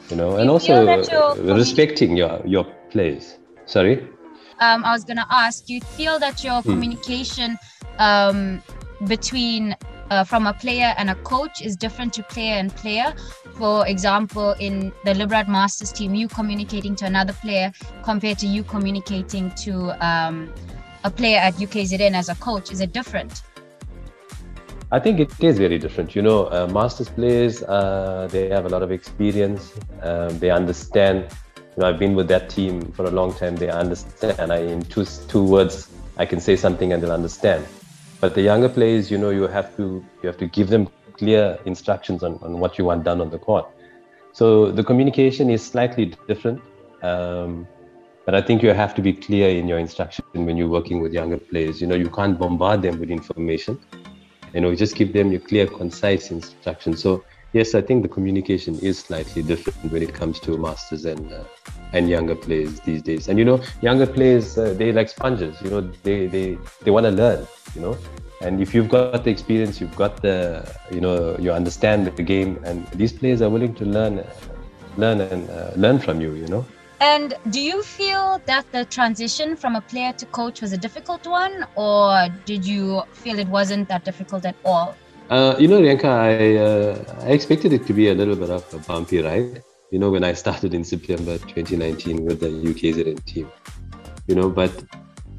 You 0.09 0.17
know, 0.17 0.37
and 0.37 0.47
you 0.47 0.53
also 0.53 0.75
respecting 1.59 2.17
your 2.17 2.41
your 2.47 2.65
players. 2.93 3.39
Sorry. 3.67 3.95
Um, 4.61 4.85
I 4.85 4.93
was 4.93 5.05
gonna 5.05 5.27
ask. 5.31 5.67
Do 5.67 5.75
you 5.75 5.81
feel 5.99 6.19
that 6.21 6.45
your 6.45 6.63
hmm. 6.63 6.71
communication 6.71 7.59
um, 7.99 8.63
between 9.07 9.77
uh, 10.11 10.25
from 10.25 10.47
a 10.47 10.53
player 10.53 10.93
and 10.99 11.09
a 11.11 11.15
coach 11.17 11.63
is 11.63 11.77
different 11.77 12.13
to 12.15 12.23
player 12.25 12.55
and 12.55 12.75
player. 12.75 13.15
For 13.55 13.87
example, 13.87 14.55
in 14.59 14.93
the 15.05 15.13
Librat 15.13 15.49
Masters 15.49 15.93
team, 15.93 16.15
you 16.15 16.29
communicating 16.29 16.95
to 16.97 17.07
another 17.07 17.33
player 17.33 17.73
compared 18.03 18.39
to 18.39 18.47
you 18.47 18.63
communicating 18.63 19.51
to 19.63 19.93
um, 20.05 20.53
a 21.05 21.11
player 21.11 21.39
at 21.39 21.55
UKZN 21.55 22.13
as 22.13 22.29
a 22.29 22.35
coach, 22.37 22.71
is 22.71 22.81
it 22.81 22.93
different? 22.93 23.43
I 24.93 24.99
think 24.99 25.21
it 25.21 25.33
is 25.39 25.57
very 25.59 25.79
different. 25.79 26.17
You 26.17 26.23
know, 26.23 26.47
uh, 26.47 26.69
Masters 26.73 27.09
players, 27.09 27.63
uh, 27.63 28.29
they 28.31 28.49
have 28.49 28.67
a 28.67 28.69
lot 28.69 28.83
of 28.83 28.91
experience. 28.91 29.73
Um, 30.03 30.37
they 30.41 30.51
understand. 30.51 31.27
You 31.77 31.83
know, 31.83 31.89
I've 31.89 31.99
been 32.01 32.17
with 32.17 32.27
that 32.29 32.51
team 32.51 32.91
for 32.93 33.05
a 33.05 33.11
long 33.11 33.33
time. 33.33 33.55
They 33.55 33.71
understand. 33.71 34.51
I, 34.51 34.59
in 34.59 34.83
two 34.83 35.05
two 35.05 35.45
words, 35.45 35.89
I 36.17 36.27
can 36.27 36.41
say 36.41 36.57
something 36.57 36.93
and 36.93 37.01
they'll 37.01 37.13
understand. 37.13 37.65
But 38.21 38.35
the 38.35 38.43
younger 38.43 38.69
players, 38.69 39.11
you 39.11 39.19
know, 39.19 39.31
you 39.31 39.47
have 39.47 39.75
to 39.77 40.05
you 40.23 40.27
have 40.27 40.37
to 40.39 40.47
give 40.47 40.69
them 40.69 40.89
clear 41.17 41.59
instructions 41.65 42.23
on, 42.23 42.39
on 42.43 42.59
what 42.59 42.79
you 42.79 42.85
want 42.85 43.05
done 43.05 43.21
on 43.21 43.31
the 43.31 43.39
court. 43.39 43.67
So 44.33 44.71
the 44.71 44.85
communication 44.85 45.51
is 45.51 45.65
slightly 45.65 46.15
different. 46.29 46.61
Um, 47.03 47.67
but 48.27 48.35
I 48.35 48.43
think 48.43 48.63
you 48.63 48.71
have 48.71 48.95
to 48.95 49.03
be 49.03 49.13
clear 49.13 49.49
in 49.51 49.67
your 49.67 49.79
instruction 49.79 50.25
when 50.33 50.57
you're 50.57 50.69
working 50.69 51.01
with 51.01 51.13
younger 51.13 51.39
players. 51.39 51.81
You 51.81 51.87
know, 51.87 51.95
you 51.95 52.11
can't 52.11 52.39
bombard 52.39 52.83
them 52.83 53.01
with 53.01 53.11
information. 53.11 53.79
You 54.55 54.61
know, 54.61 54.75
just 54.75 54.95
give 54.95 55.13
them 55.13 55.33
your 55.33 55.41
clear, 55.41 55.67
concise 55.67 56.31
instructions. 56.31 57.03
So 57.03 57.25
yes, 57.53 57.75
I 57.75 57.81
think 57.81 58.03
the 58.03 58.09
communication 58.09 58.79
is 58.79 58.99
slightly 58.99 59.43
different 59.43 59.93
when 59.93 60.03
it 60.03 60.15
comes 60.15 60.41
to 60.41 60.57
masters 60.57 61.05
and 61.05 61.33
uh, 61.33 61.45
and 61.93 62.09
younger 62.09 62.35
players 62.35 62.81
these 62.81 63.03
days. 63.03 63.29
And 63.29 63.39
you 63.39 63.45
know, 63.45 63.61
younger 63.81 64.07
players 64.07 64.57
uh, 64.59 64.75
they 64.75 64.93
like 64.93 65.09
sponges. 65.09 65.61
You 65.63 65.71
know, 65.71 65.81
they 66.03 66.27
they 66.27 66.59
they 66.83 66.91
want 66.91 67.05
to 67.07 67.13
learn. 67.13 67.47
You 67.75 67.83
know, 67.83 67.99
and 68.41 68.61
if 68.61 68.75
you've 68.75 68.89
got 68.89 69.25
the 69.25 69.31
experience, 69.31 69.81
you've 69.81 69.97
got 69.97 70.23
the 70.23 70.67
you 70.91 71.01
know 71.01 71.37
you 71.39 71.53
understand 71.53 72.07
the 72.07 72.23
game, 72.23 72.59
and 72.65 72.87
these 72.89 73.13
players 73.13 73.43
are 73.43 73.51
willing 73.51 73.75
to 73.75 73.85
learn, 73.85 74.25
learn 74.97 75.21
and 75.21 75.51
uh, 75.51 75.73
learn 75.77 75.99
from 75.99 76.21
you. 76.21 76.35
You 76.35 76.49
know. 76.49 76.67
And 77.01 77.35
do 77.49 77.63
you 77.63 77.83
feel 77.83 78.43
that 78.45 78.71
the 78.73 78.85
transition 78.85 79.57
from 79.57 79.75
a 79.75 79.81
player 79.81 80.13
to 80.13 80.27
coach 80.27 80.61
was 80.61 80.73
a 80.73 80.77
difficult 80.77 81.27
one, 81.27 81.67
or 81.75 82.29
did 82.45 82.65
you 82.67 83.03
feel 83.13 83.39
it 83.39 83.49
wasn't 83.49 83.89
that 83.89 84.05
difficult 84.05 84.45
at 84.45 84.55
all? 84.67 84.95
Uh, 85.31 85.55
you 85.61 85.69
know, 85.69 85.81
Rianka, 85.81 86.07
I, 86.07 86.57
uh, 86.57 87.25
I 87.25 87.31
expected 87.31 87.73
it 87.73 87.87
to 87.87 87.93
be 87.93 88.09
a 88.09 88.15
little 88.15 88.35
bit 88.35 88.51
of 88.51 88.75
a 88.75 88.79
bumpy 88.79 89.23
ride. 89.23 89.63
You 89.93 90.01
know, 90.01 90.11
when 90.11 90.25
I 90.25 90.33
started 90.33 90.75
in 90.75 90.83
September 90.83 91.39
2019 91.39 92.25
with 92.25 92.41
the 92.41 92.49
UKZN 92.49 93.25
team, 93.27 93.49
you 94.27 94.35
know, 94.35 94.51
but 94.51 94.73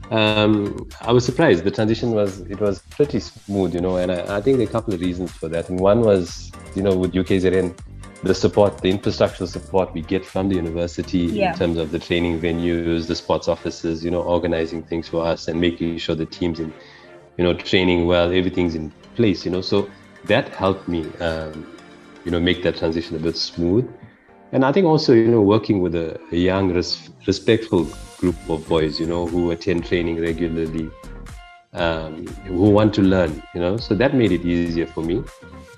um, 0.10 0.88
I 1.01 1.12
was 1.12 1.25
surprised. 1.25 1.65
The 1.65 1.71
transition 1.71 2.12
was 2.12 2.39
it 2.41 2.62
was 2.62 2.79
pretty 2.89 3.19
smooth, 3.19 3.75
you 3.75 3.81
know, 3.81 3.98
and 3.98 4.13
I, 4.13 4.38
I 4.38 4.41
think 4.41 4.57
there 4.57 4.65
are 4.65 4.69
a 4.69 4.71
couple 4.71 4.93
of 4.93 5.01
reasons 5.01 5.29
for 5.31 5.50
that. 5.50 5.67
And 5.67 5.77
one 5.77 6.01
was, 6.01 6.53
you 6.74 6.83
know, 6.83 6.95
with 6.95 7.12
UKZN, 7.12 7.77
the 8.24 8.33
support, 8.33 8.77
the 8.77 8.93
infrastructural 8.93 9.48
support 9.50 9.93
we 9.93 10.01
get 10.01 10.25
from 10.25 10.48
the 10.48 10.55
university 10.55 11.19
yeah. 11.19 11.51
in 11.51 11.60
terms 11.60 11.77
of 11.77 11.91
the 11.91 12.00
training 12.00 12.39
venues, 12.39 13.07
the 13.07 13.15
sports 13.15 13.50
offices, 13.50 14.05
you 14.05 14.12
know, 14.12 14.21
organizing 14.21 14.83
things 14.83 15.10
for 15.10 15.25
us 15.25 15.50
and 15.50 15.60
making 15.60 15.98
sure 15.98 16.15
the 16.15 16.25
teams 16.25 16.62
in, 16.62 16.74
you 17.38 17.43
know, 17.43 17.53
training 17.53 18.07
well, 18.07 18.31
everything's 18.31 18.75
in 18.75 18.93
place, 19.15 19.46
you 19.46 19.51
know. 19.51 19.62
So 19.62 19.89
that 20.25 20.50
helped 20.50 20.88
me, 20.88 21.06
um, 21.20 21.68
you 22.25 22.32
know, 22.32 22.39
make 22.39 22.63
that 22.63 22.77
transition 22.77 23.15
a 23.15 23.20
bit 23.20 23.38
smooth. 23.38 23.89
And 24.51 24.65
I 24.65 24.72
think 24.72 24.86
also, 24.86 25.13
you 25.13 25.27
know, 25.27 25.41
working 25.41 25.82
with 25.82 25.96
a, 25.96 26.20
a 26.32 26.36
young, 26.36 26.74
res- 26.74 27.10
respectful 27.25 27.88
group 28.18 28.36
of 28.50 28.68
boys, 28.68 29.00
you 29.00 29.06
know, 29.06 29.25
who 29.25 29.51
attend 29.51 29.86
training 29.86 30.22
regularly, 30.22 30.91
um, 31.74 32.27
who 32.46 32.70
want 32.70 32.94
to 32.96 33.01
learn, 33.01 33.41
you 33.56 33.62
know, 33.62 33.77
so 33.77 33.96
that 33.96 34.13
made 34.13 34.32
it 34.32 34.44
easier 34.44 34.86
for 34.86 35.01
me. 35.01 35.24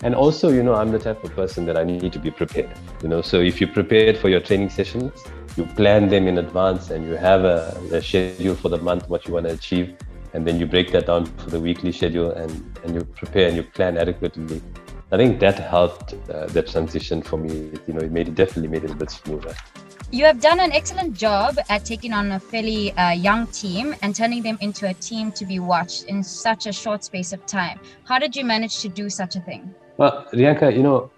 And 0.01 0.15
also, 0.15 0.49
you 0.49 0.63
know, 0.63 0.73
I'm 0.73 0.91
the 0.91 0.99
type 0.99 1.23
of 1.23 1.33
person 1.33 1.65
that 1.67 1.77
I 1.77 1.83
need 1.83 2.11
to 2.11 2.19
be 2.19 2.31
prepared, 2.31 2.71
you 3.01 3.09
know, 3.09 3.21
so 3.21 3.39
if 3.39 3.61
you're 3.61 3.69
prepared 3.69 4.17
for 4.17 4.27
your 4.27 4.41
training 4.41 4.69
sessions, 4.69 5.23
you 5.55 5.65
plan 5.65 6.09
them 6.09 6.27
in 6.27 6.39
advance 6.39 6.89
and 6.89 7.05
you 7.05 7.13
have 7.13 7.45
a, 7.45 7.79
a 7.91 8.01
schedule 8.01 8.55
for 8.55 8.69
the 8.69 8.77
month, 8.79 9.07
what 9.07 9.27
you 9.27 9.33
want 9.33 9.45
to 9.45 9.53
achieve, 9.53 9.95
and 10.33 10.45
then 10.45 10.59
you 10.59 10.65
break 10.65 10.91
that 10.91 11.05
down 11.05 11.25
for 11.25 11.49
the 11.49 11.59
weekly 11.59 11.91
schedule 11.91 12.31
and, 12.31 12.51
and 12.83 12.95
you 12.95 13.03
prepare 13.03 13.47
and 13.47 13.55
you 13.55 13.63
plan 13.63 13.97
adequately. 13.97 14.61
I 15.11 15.17
think 15.17 15.39
that 15.41 15.59
helped 15.59 16.15
uh, 16.29 16.47
the 16.47 16.63
transition 16.63 17.21
for 17.21 17.37
me. 17.37 17.71
You 17.87 17.93
know, 17.93 17.99
it 17.99 18.11
made 18.11 18.27
it 18.27 18.35
definitely 18.35 18.69
made 18.69 18.83
it 18.83 18.91
a 18.91 18.95
bit 18.95 19.11
smoother. 19.11 19.55
You 20.11 20.25
have 20.25 20.39
done 20.39 20.59
an 20.59 20.71
excellent 20.71 21.15
job 21.15 21.57
at 21.69 21.85
taking 21.85 22.13
on 22.13 22.31
a 22.31 22.39
fairly 22.39 22.91
uh, 22.93 23.11
young 23.11 23.47
team 23.47 23.95
and 24.01 24.15
turning 24.15 24.43
them 24.43 24.57
into 24.61 24.87
a 24.87 24.93
team 24.95 25.31
to 25.33 25.45
be 25.45 25.59
watched 25.59 26.05
in 26.05 26.23
such 26.23 26.65
a 26.65 26.73
short 26.73 27.03
space 27.03 27.31
of 27.33 27.45
time. 27.45 27.79
How 28.05 28.19
did 28.19 28.35
you 28.35 28.43
manage 28.43 28.79
to 28.81 28.89
do 28.89 29.09
such 29.09 29.35
a 29.35 29.39
thing? 29.39 29.73
Well, 29.97 30.27
Rianka, 30.33 30.75
you 30.75 30.83
know, 30.83 31.11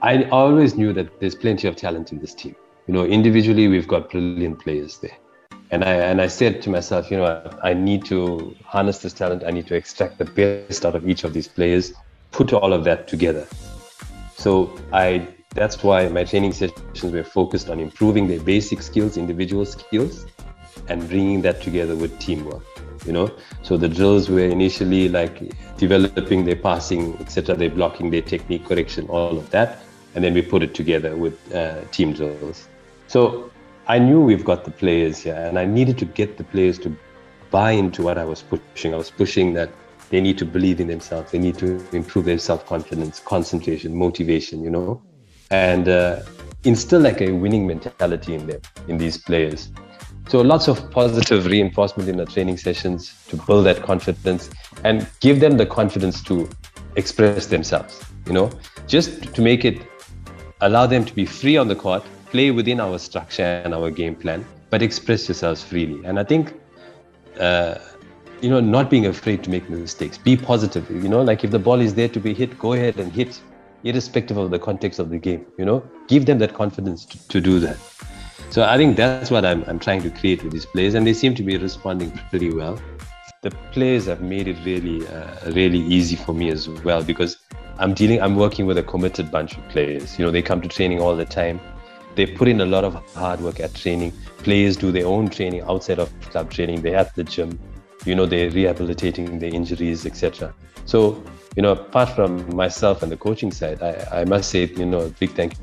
I 0.00 0.24
always 0.24 0.74
knew 0.74 0.92
that 0.94 1.20
there's 1.20 1.34
plenty 1.34 1.68
of 1.68 1.76
talent 1.76 2.12
in 2.12 2.18
this 2.18 2.34
team. 2.34 2.54
You 2.86 2.94
know, 2.94 3.04
individually, 3.04 3.68
we've 3.68 3.88
got 3.88 4.10
brilliant 4.10 4.58
players 4.60 4.98
there 4.98 5.16
and 5.70 5.84
I 5.84 5.94
and 5.94 6.20
I 6.20 6.28
said 6.28 6.62
to 6.62 6.70
myself, 6.70 7.10
you 7.10 7.18
know, 7.18 7.58
I 7.62 7.74
need 7.74 8.04
to 8.06 8.54
harness 8.64 8.98
this 8.98 9.12
talent. 9.12 9.44
I 9.44 9.50
need 9.50 9.66
to 9.66 9.74
extract 9.74 10.18
the 10.18 10.24
best 10.24 10.86
out 10.86 10.94
of 10.94 11.08
each 11.08 11.24
of 11.24 11.34
these 11.34 11.48
players, 11.48 11.92
put 12.30 12.52
all 12.52 12.72
of 12.72 12.84
that 12.84 13.08
together. 13.08 13.46
So 14.36 14.78
I 14.92 15.28
that's 15.54 15.82
why 15.82 16.08
my 16.08 16.24
training 16.24 16.52
sessions 16.52 17.12
were 17.12 17.24
focused 17.24 17.68
on 17.68 17.80
improving 17.80 18.28
their 18.28 18.40
basic 18.40 18.82
skills, 18.82 19.16
individual 19.16 19.64
skills, 19.64 20.26
and 20.88 21.06
bringing 21.08 21.42
that 21.42 21.60
together 21.60 21.96
with 21.96 22.18
teamwork. 22.18 22.64
You 23.06 23.12
know, 23.12 23.30
so 23.62 23.76
the 23.76 23.88
drills 23.88 24.28
were 24.28 24.40
initially 24.40 25.08
like 25.08 25.54
developing 25.76 26.44
their 26.44 26.56
passing, 26.56 27.16
etc., 27.20 27.54
their 27.54 27.70
blocking, 27.70 28.10
their 28.10 28.22
technique 28.22 28.66
correction, 28.66 29.06
all 29.08 29.38
of 29.38 29.50
that, 29.50 29.80
and 30.14 30.24
then 30.24 30.34
we 30.34 30.42
put 30.42 30.62
it 30.62 30.74
together 30.74 31.14
with 31.16 31.54
uh, 31.54 31.82
team 31.92 32.12
drills. 32.12 32.68
So 33.06 33.50
I 33.90 33.98
knew 33.98 34.20
we've 34.20 34.44
got 34.44 34.66
the 34.66 34.70
players 34.70 35.20
here, 35.20 35.34
and 35.34 35.58
I 35.58 35.64
needed 35.64 35.96
to 35.98 36.04
get 36.04 36.36
the 36.36 36.44
players 36.44 36.78
to 36.80 36.94
buy 37.50 37.70
into 37.70 38.02
what 38.02 38.18
I 38.18 38.24
was 38.24 38.42
pushing. 38.42 38.92
I 38.92 38.98
was 38.98 39.10
pushing 39.10 39.54
that 39.54 39.70
they 40.10 40.20
need 40.20 40.36
to 40.38 40.44
believe 40.44 40.78
in 40.78 40.88
themselves, 40.88 41.32
they 41.32 41.38
need 41.38 41.56
to 41.58 41.82
improve 41.92 42.26
their 42.26 42.38
self 42.38 42.66
confidence, 42.66 43.18
concentration, 43.18 43.96
motivation, 43.96 44.62
you 44.62 44.68
know, 44.68 45.02
and 45.50 45.88
uh, 45.88 46.20
instill 46.64 47.00
like 47.00 47.22
a 47.22 47.32
winning 47.32 47.66
mentality 47.66 48.34
in 48.34 48.46
them, 48.46 48.60
in 48.88 48.98
these 48.98 49.16
players. 49.16 49.70
So 50.28 50.42
lots 50.42 50.68
of 50.68 50.90
positive 50.90 51.46
reinforcement 51.46 52.10
in 52.10 52.18
the 52.18 52.26
training 52.26 52.58
sessions 52.58 53.14
to 53.28 53.36
build 53.36 53.64
that 53.64 53.82
confidence 53.82 54.50
and 54.84 55.08
give 55.20 55.40
them 55.40 55.56
the 55.56 55.64
confidence 55.64 56.22
to 56.24 56.46
express 56.96 57.46
themselves, 57.46 58.02
you 58.26 58.34
know, 58.34 58.50
just 58.86 59.34
to 59.34 59.40
make 59.40 59.64
it 59.64 59.80
allow 60.60 60.86
them 60.86 61.06
to 61.06 61.14
be 61.14 61.24
free 61.24 61.56
on 61.56 61.68
the 61.68 61.76
court 61.76 62.04
play 62.30 62.50
within 62.50 62.80
our 62.80 62.98
structure 62.98 63.62
and 63.64 63.74
our 63.74 63.90
game 63.90 64.14
plan, 64.14 64.44
but 64.70 64.82
express 64.82 65.28
yourselves 65.28 65.62
freely. 65.62 66.04
And 66.04 66.18
I 66.18 66.24
think, 66.24 66.54
uh, 67.40 67.76
you 68.40 68.50
know, 68.50 68.60
not 68.60 68.90
being 68.90 69.06
afraid 69.06 69.42
to 69.44 69.50
make 69.50 69.68
mistakes, 69.68 70.18
be 70.18 70.36
positive. 70.36 70.90
You 70.90 71.08
know, 71.08 71.22
like 71.22 71.44
if 71.44 71.50
the 71.50 71.58
ball 71.58 71.80
is 71.80 71.94
there 71.94 72.08
to 72.08 72.20
be 72.20 72.34
hit, 72.34 72.58
go 72.58 72.72
ahead 72.74 72.98
and 72.98 73.12
hit, 73.12 73.40
irrespective 73.84 74.36
of 74.36 74.50
the 74.50 74.58
context 74.58 74.98
of 74.98 75.10
the 75.10 75.18
game. 75.18 75.46
You 75.58 75.64
know, 75.64 75.82
give 76.08 76.26
them 76.26 76.38
that 76.38 76.54
confidence 76.54 77.04
to, 77.06 77.28
to 77.28 77.40
do 77.40 77.58
that. 77.60 77.76
So 78.50 78.64
I 78.64 78.76
think 78.76 78.96
that's 78.96 79.30
what 79.30 79.44
I'm, 79.44 79.62
I'm 79.64 79.78
trying 79.78 80.02
to 80.02 80.10
create 80.10 80.42
with 80.42 80.52
these 80.52 80.66
players, 80.66 80.94
and 80.94 81.06
they 81.06 81.12
seem 81.12 81.34
to 81.34 81.42
be 81.42 81.56
responding 81.58 82.10
pretty 82.30 82.52
well. 82.52 82.80
The 83.42 83.50
players 83.72 84.06
have 84.06 84.20
made 84.20 84.48
it 84.48 84.56
really, 84.64 85.06
uh, 85.06 85.52
really 85.52 85.80
easy 85.80 86.16
for 86.16 86.32
me 86.32 86.50
as 86.50 86.68
well 86.68 87.04
because 87.04 87.38
I'm 87.78 87.94
dealing, 87.94 88.20
I'm 88.20 88.34
working 88.34 88.66
with 88.66 88.78
a 88.78 88.82
committed 88.82 89.30
bunch 89.30 89.56
of 89.56 89.68
players. 89.68 90.18
You 90.18 90.24
know, 90.24 90.32
they 90.32 90.42
come 90.42 90.60
to 90.60 90.68
training 90.68 91.00
all 91.00 91.14
the 91.14 91.24
time 91.24 91.60
they 92.18 92.26
put 92.26 92.48
in 92.48 92.60
a 92.60 92.66
lot 92.66 92.82
of 92.82 92.94
hard 93.14 93.40
work 93.40 93.60
at 93.60 93.72
training. 93.74 94.12
Players 94.38 94.76
do 94.76 94.90
their 94.90 95.06
own 95.06 95.30
training 95.30 95.62
outside 95.62 96.00
of 96.00 96.12
club 96.22 96.50
training. 96.50 96.82
They're 96.82 96.96
at 96.96 97.14
the 97.14 97.22
gym, 97.22 97.56
you 98.04 98.16
know, 98.16 98.26
they're 98.26 98.50
rehabilitating 98.50 99.38
their 99.38 99.54
injuries, 99.54 100.04
etc. 100.04 100.52
So, 100.84 101.22
you 101.54 101.62
know, 101.62 101.72
apart 101.72 102.08
from 102.16 102.56
myself 102.56 103.04
and 103.04 103.12
the 103.12 103.16
coaching 103.16 103.52
side, 103.52 103.80
I, 103.80 104.22
I 104.22 104.24
must 104.24 104.50
say, 104.50 104.64
you 104.64 104.84
know, 104.84 105.02
a 105.02 105.10
big 105.10 105.30
thank 105.30 105.54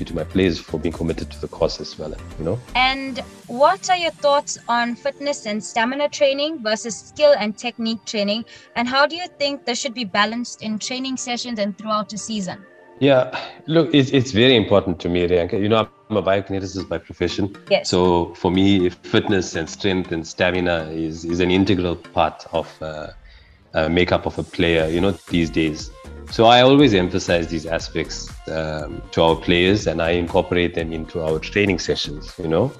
you 0.00 0.06
to 0.06 0.14
my 0.16 0.24
players 0.24 0.58
for 0.58 0.80
being 0.80 0.92
committed 0.92 1.30
to 1.30 1.40
the 1.40 1.46
cause 1.46 1.80
as 1.80 1.96
well, 1.96 2.12
you 2.40 2.44
know. 2.44 2.58
And 2.74 3.20
what 3.46 3.88
are 3.88 3.96
your 3.96 4.10
thoughts 4.10 4.58
on 4.68 4.96
fitness 4.96 5.46
and 5.46 5.62
stamina 5.62 6.08
training 6.08 6.60
versus 6.60 6.96
skill 6.96 7.34
and 7.38 7.56
technique 7.56 8.04
training? 8.04 8.46
And 8.74 8.88
how 8.88 9.06
do 9.06 9.14
you 9.14 9.28
think 9.38 9.64
this 9.64 9.78
should 9.78 9.94
be 9.94 10.04
balanced 10.04 10.60
in 10.60 10.80
training 10.80 11.18
sessions 11.18 11.60
and 11.60 11.78
throughout 11.78 12.08
the 12.08 12.18
season? 12.18 12.66
Yeah, 12.98 13.38
look, 13.66 13.94
it's, 13.94 14.10
it's 14.10 14.32
very 14.32 14.56
important 14.56 14.98
to 15.00 15.08
me, 15.08 15.26
Rianka. 15.26 15.58
You 15.58 15.68
know, 15.70 15.88
I'm 16.10 16.16
a 16.16 16.22
biokineticist 16.22 16.88
by 16.88 16.98
profession. 16.98 17.56
Yes. 17.70 17.88
So 17.88 18.34
for 18.34 18.50
me, 18.50 18.90
fitness 18.90 19.54
and 19.54 19.70
strength 19.70 20.10
and 20.10 20.26
stamina 20.26 20.88
is, 20.90 21.24
is 21.24 21.38
an 21.38 21.52
integral 21.52 21.94
part 21.94 22.44
of 22.52 22.82
uh, 22.82 23.10
uh, 23.74 23.88
makeup 23.88 24.26
of 24.26 24.36
a 24.36 24.42
player, 24.42 24.88
you 24.88 25.00
know, 25.00 25.12
these 25.28 25.50
days. 25.50 25.92
So 26.32 26.46
I 26.46 26.62
always 26.62 26.94
emphasize 26.94 27.46
these 27.46 27.64
aspects 27.64 28.28
um, 28.48 29.00
to 29.12 29.22
our 29.22 29.36
players 29.36 29.86
and 29.86 30.02
I 30.02 30.10
incorporate 30.10 30.74
them 30.74 30.92
into 30.92 31.22
our 31.22 31.38
training 31.38 31.78
sessions, 31.78 32.34
you 32.38 32.48
know. 32.48 32.72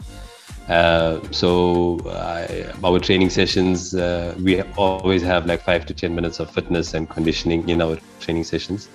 Uh, 0.69 1.21
so 1.31 2.01
I, 2.09 2.73
our 2.83 2.99
training 2.99 3.31
sessions, 3.31 3.95
uh, 3.95 4.35
we 4.41 4.61
always 4.77 5.23
have 5.23 5.47
like 5.47 5.63
five 5.63 5.87
to 5.87 5.95
10 5.95 6.17
minutes 6.17 6.41
of 6.41 6.51
fitness 6.51 6.95
and 6.95 7.09
conditioning 7.09 7.69
in 7.69 7.81
our 7.81 7.97
training 8.19 8.43
sessions. 8.43 8.89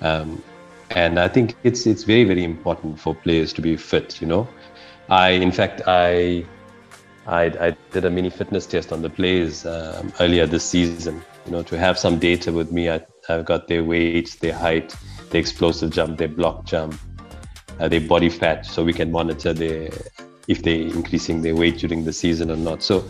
Um, 0.00 0.40
and 0.94 1.18
I 1.18 1.28
think 1.28 1.56
it's 1.64 1.86
it's 1.86 2.04
very 2.04 2.24
very 2.24 2.44
important 2.44 2.98
for 2.98 3.14
players 3.14 3.52
to 3.54 3.62
be 3.62 3.76
fit. 3.76 4.20
You 4.20 4.28
know, 4.28 4.48
I 5.08 5.30
in 5.30 5.52
fact 5.52 5.82
I 5.86 6.44
I, 7.26 7.44
I 7.44 7.76
did 7.90 8.04
a 8.04 8.10
mini 8.10 8.30
fitness 8.30 8.66
test 8.66 8.92
on 8.92 9.02
the 9.02 9.10
players 9.10 9.64
um, 9.66 10.12
earlier 10.20 10.46
this 10.46 10.64
season. 10.64 11.22
You 11.46 11.52
know, 11.52 11.62
to 11.64 11.78
have 11.78 11.98
some 11.98 12.18
data 12.18 12.52
with 12.52 12.70
me, 12.70 12.90
I, 12.90 13.00
have 13.28 13.46
got 13.46 13.68
their 13.68 13.82
weight, 13.82 14.36
their 14.40 14.52
height, 14.52 14.94
their 15.30 15.40
explosive 15.40 15.90
jump, 15.90 16.18
their 16.18 16.28
block 16.28 16.66
jump, 16.66 16.98
uh, 17.80 17.88
their 17.88 18.02
body 18.02 18.28
fat, 18.28 18.66
so 18.66 18.84
we 18.84 18.92
can 18.92 19.10
monitor 19.10 19.52
their 19.52 19.88
if 20.46 20.62
they're 20.62 20.74
increasing 20.74 21.40
their 21.40 21.56
weight 21.56 21.78
during 21.78 22.04
the 22.04 22.12
season 22.12 22.50
or 22.50 22.56
not. 22.56 22.82
So 22.82 23.04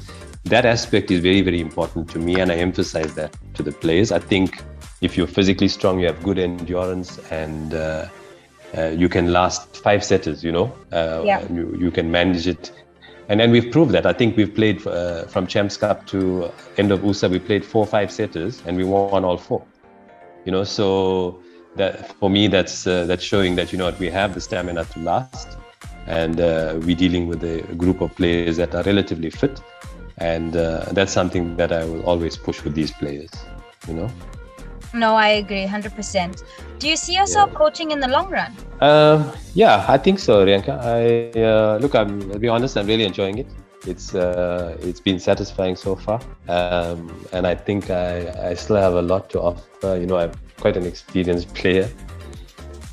that 0.44 0.64
aspect 0.64 1.10
is 1.10 1.20
very 1.20 1.42
very 1.42 1.60
important 1.60 2.08
to 2.10 2.18
me, 2.18 2.40
and 2.40 2.50
I 2.50 2.56
emphasize 2.56 3.14
that 3.16 3.36
to 3.54 3.62
the 3.62 3.72
players. 3.72 4.12
I 4.12 4.20
think 4.20 4.62
if 5.04 5.18
you're 5.18 5.26
physically 5.26 5.68
strong, 5.68 6.00
you 6.00 6.06
have 6.06 6.22
good 6.22 6.38
endurance, 6.38 7.18
and 7.30 7.74
uh, 7.74 8.08
uh, 8.76 8.86
you 8.86 9.08
can 9.08 9.32
last 9.32 9.76
five 9.76 10.02
setters. 10.02 10.42
You 10.42 10.52
know, 10.52 10.74
uh, 10.92 11.22
yeah. 11.24 11.46
you, 11.52 11.76
you 11.78 11.90
can 11.90 12.10
manage 12.10 12.46
it, 12.46 12.72
and 13.28 13.38
then 13.38 13.50
we've 13.50 13.70
proved 13.70 13.92
that. 13.92 14.06
I 14.06 14.14
think 14.14 14.36
we've 14.36 14.54
played 14.54 14.84
uh, 14.86 15.24
from 15.26 15.46
Champs 15.46 15.76
Cup 15.76 16.06
to 16.06 16.50
end 16.78 16.90
of 16.90 17.00
USSA. 17.00 17.30
We 17.30 17.38
played 17.38 17.64
four 17.64 17.86
five 17.86 18.10
setters, 18.10 18.62
and 18.66 18.76
we 18.78 18.84
won 18.84 19.24
all 19.24 19.36
four. 19.36 19.62
You 20.46 20.52
know, 20.52 20.64
so 20.64 21.42
that 21.76 22.14
for 22.18 22.30
me, 22.30 22.48
that's 22.48 22.86
uh, 22.86 23.04
that's 23.04 23.22
showing 23.22 23.56
that 23.56 23.72
you 23.72 23.78
know 23.78 23.84
what 23.84 23.98
we 23.98 24.08
have 24.08 24.34
the 24.34 24.40
stamina 24.40 24.86
to 24.86 24.98
last, 25.00 25.58
and 26.06 26.40
uh, 26.40 26.80
we're 26.80 26.96
dealing 26.96 27.28
with 27.28 27.44
a 27.44 27.60
group 27.74 28.00
of 28.00 28.14
players 28.16 28.56
that 28.56 28.74
are 28.74 28.82
relatively 28.84 29.28
fit, 29.28 29.60
and 30.16 30.56
uh, 30.56 30.86
that's 30.92 31.12
something 31.12 31.56
that 31.56 31.72
I 31.72 31.84
will 31.84 32.04
always 32.06 32.38
push 32.38 32.64
with 32.64 32.74
these 32.74 32.90
players. 32.90 33.30
You 33.86 33.94
know. 33.94 34.10
No, 34.94 35.16
I 35.16 35.28
agree, 35.42 35.66
hundred 35.66 35.94
percent. 35.96 36.44
Do 36.78 36.88
you 36.88 36.96
see 36.96 37.14
yourself 37.14 37.50
yeah. 37.52 37.58
coaching 37.58 37.90
in 37.90 37.98
the 37.98 38.06
long 38.06 38.30
run? 38.30 38.54
Um, 38.80 39.32
yeah, 39.54 39.84
I 39.88 39.98
think 39.98 40.20
so, 40.20 40.46
Rianka. 40.46 40.78
I 40.78 41.40
uh, 41.40 41.78
look. 41.78 41.96
I'm. 41.96 42.30
I'll 42.30 42.38
be 42.38 42.48
honest. 42.48 42.76
I'm 42.76 42.86
really 42.86 43.04
enjoying 43.04 43.38
it. 43.38 43.48
It's 43.86 44.14
uh, 44.14 44.78
it's 44.80 45.00
been 45.00 45.18
satisfying 45.18 45.74
so 45.74 45.96
far, 45.96 46.20
um, 46.48 47.12
and 47.32 47.44
I 47.44 47.56
think 47.56 47.90
I, 47.90 48.50
I 48.50 48.54
still 48.54 48.76
have 48.76 48.94
a 48.94 49.02
lot 49.02 49.30
to 49.30 49.40
offer. 49.40 49.96
You 49.96 50.06
know, 50.06 50.16
I'm 50.16 50.32
quite 50.60 50.76
an 50.76 50.86
experienced 50.86 51.52
player, 51.54 51.90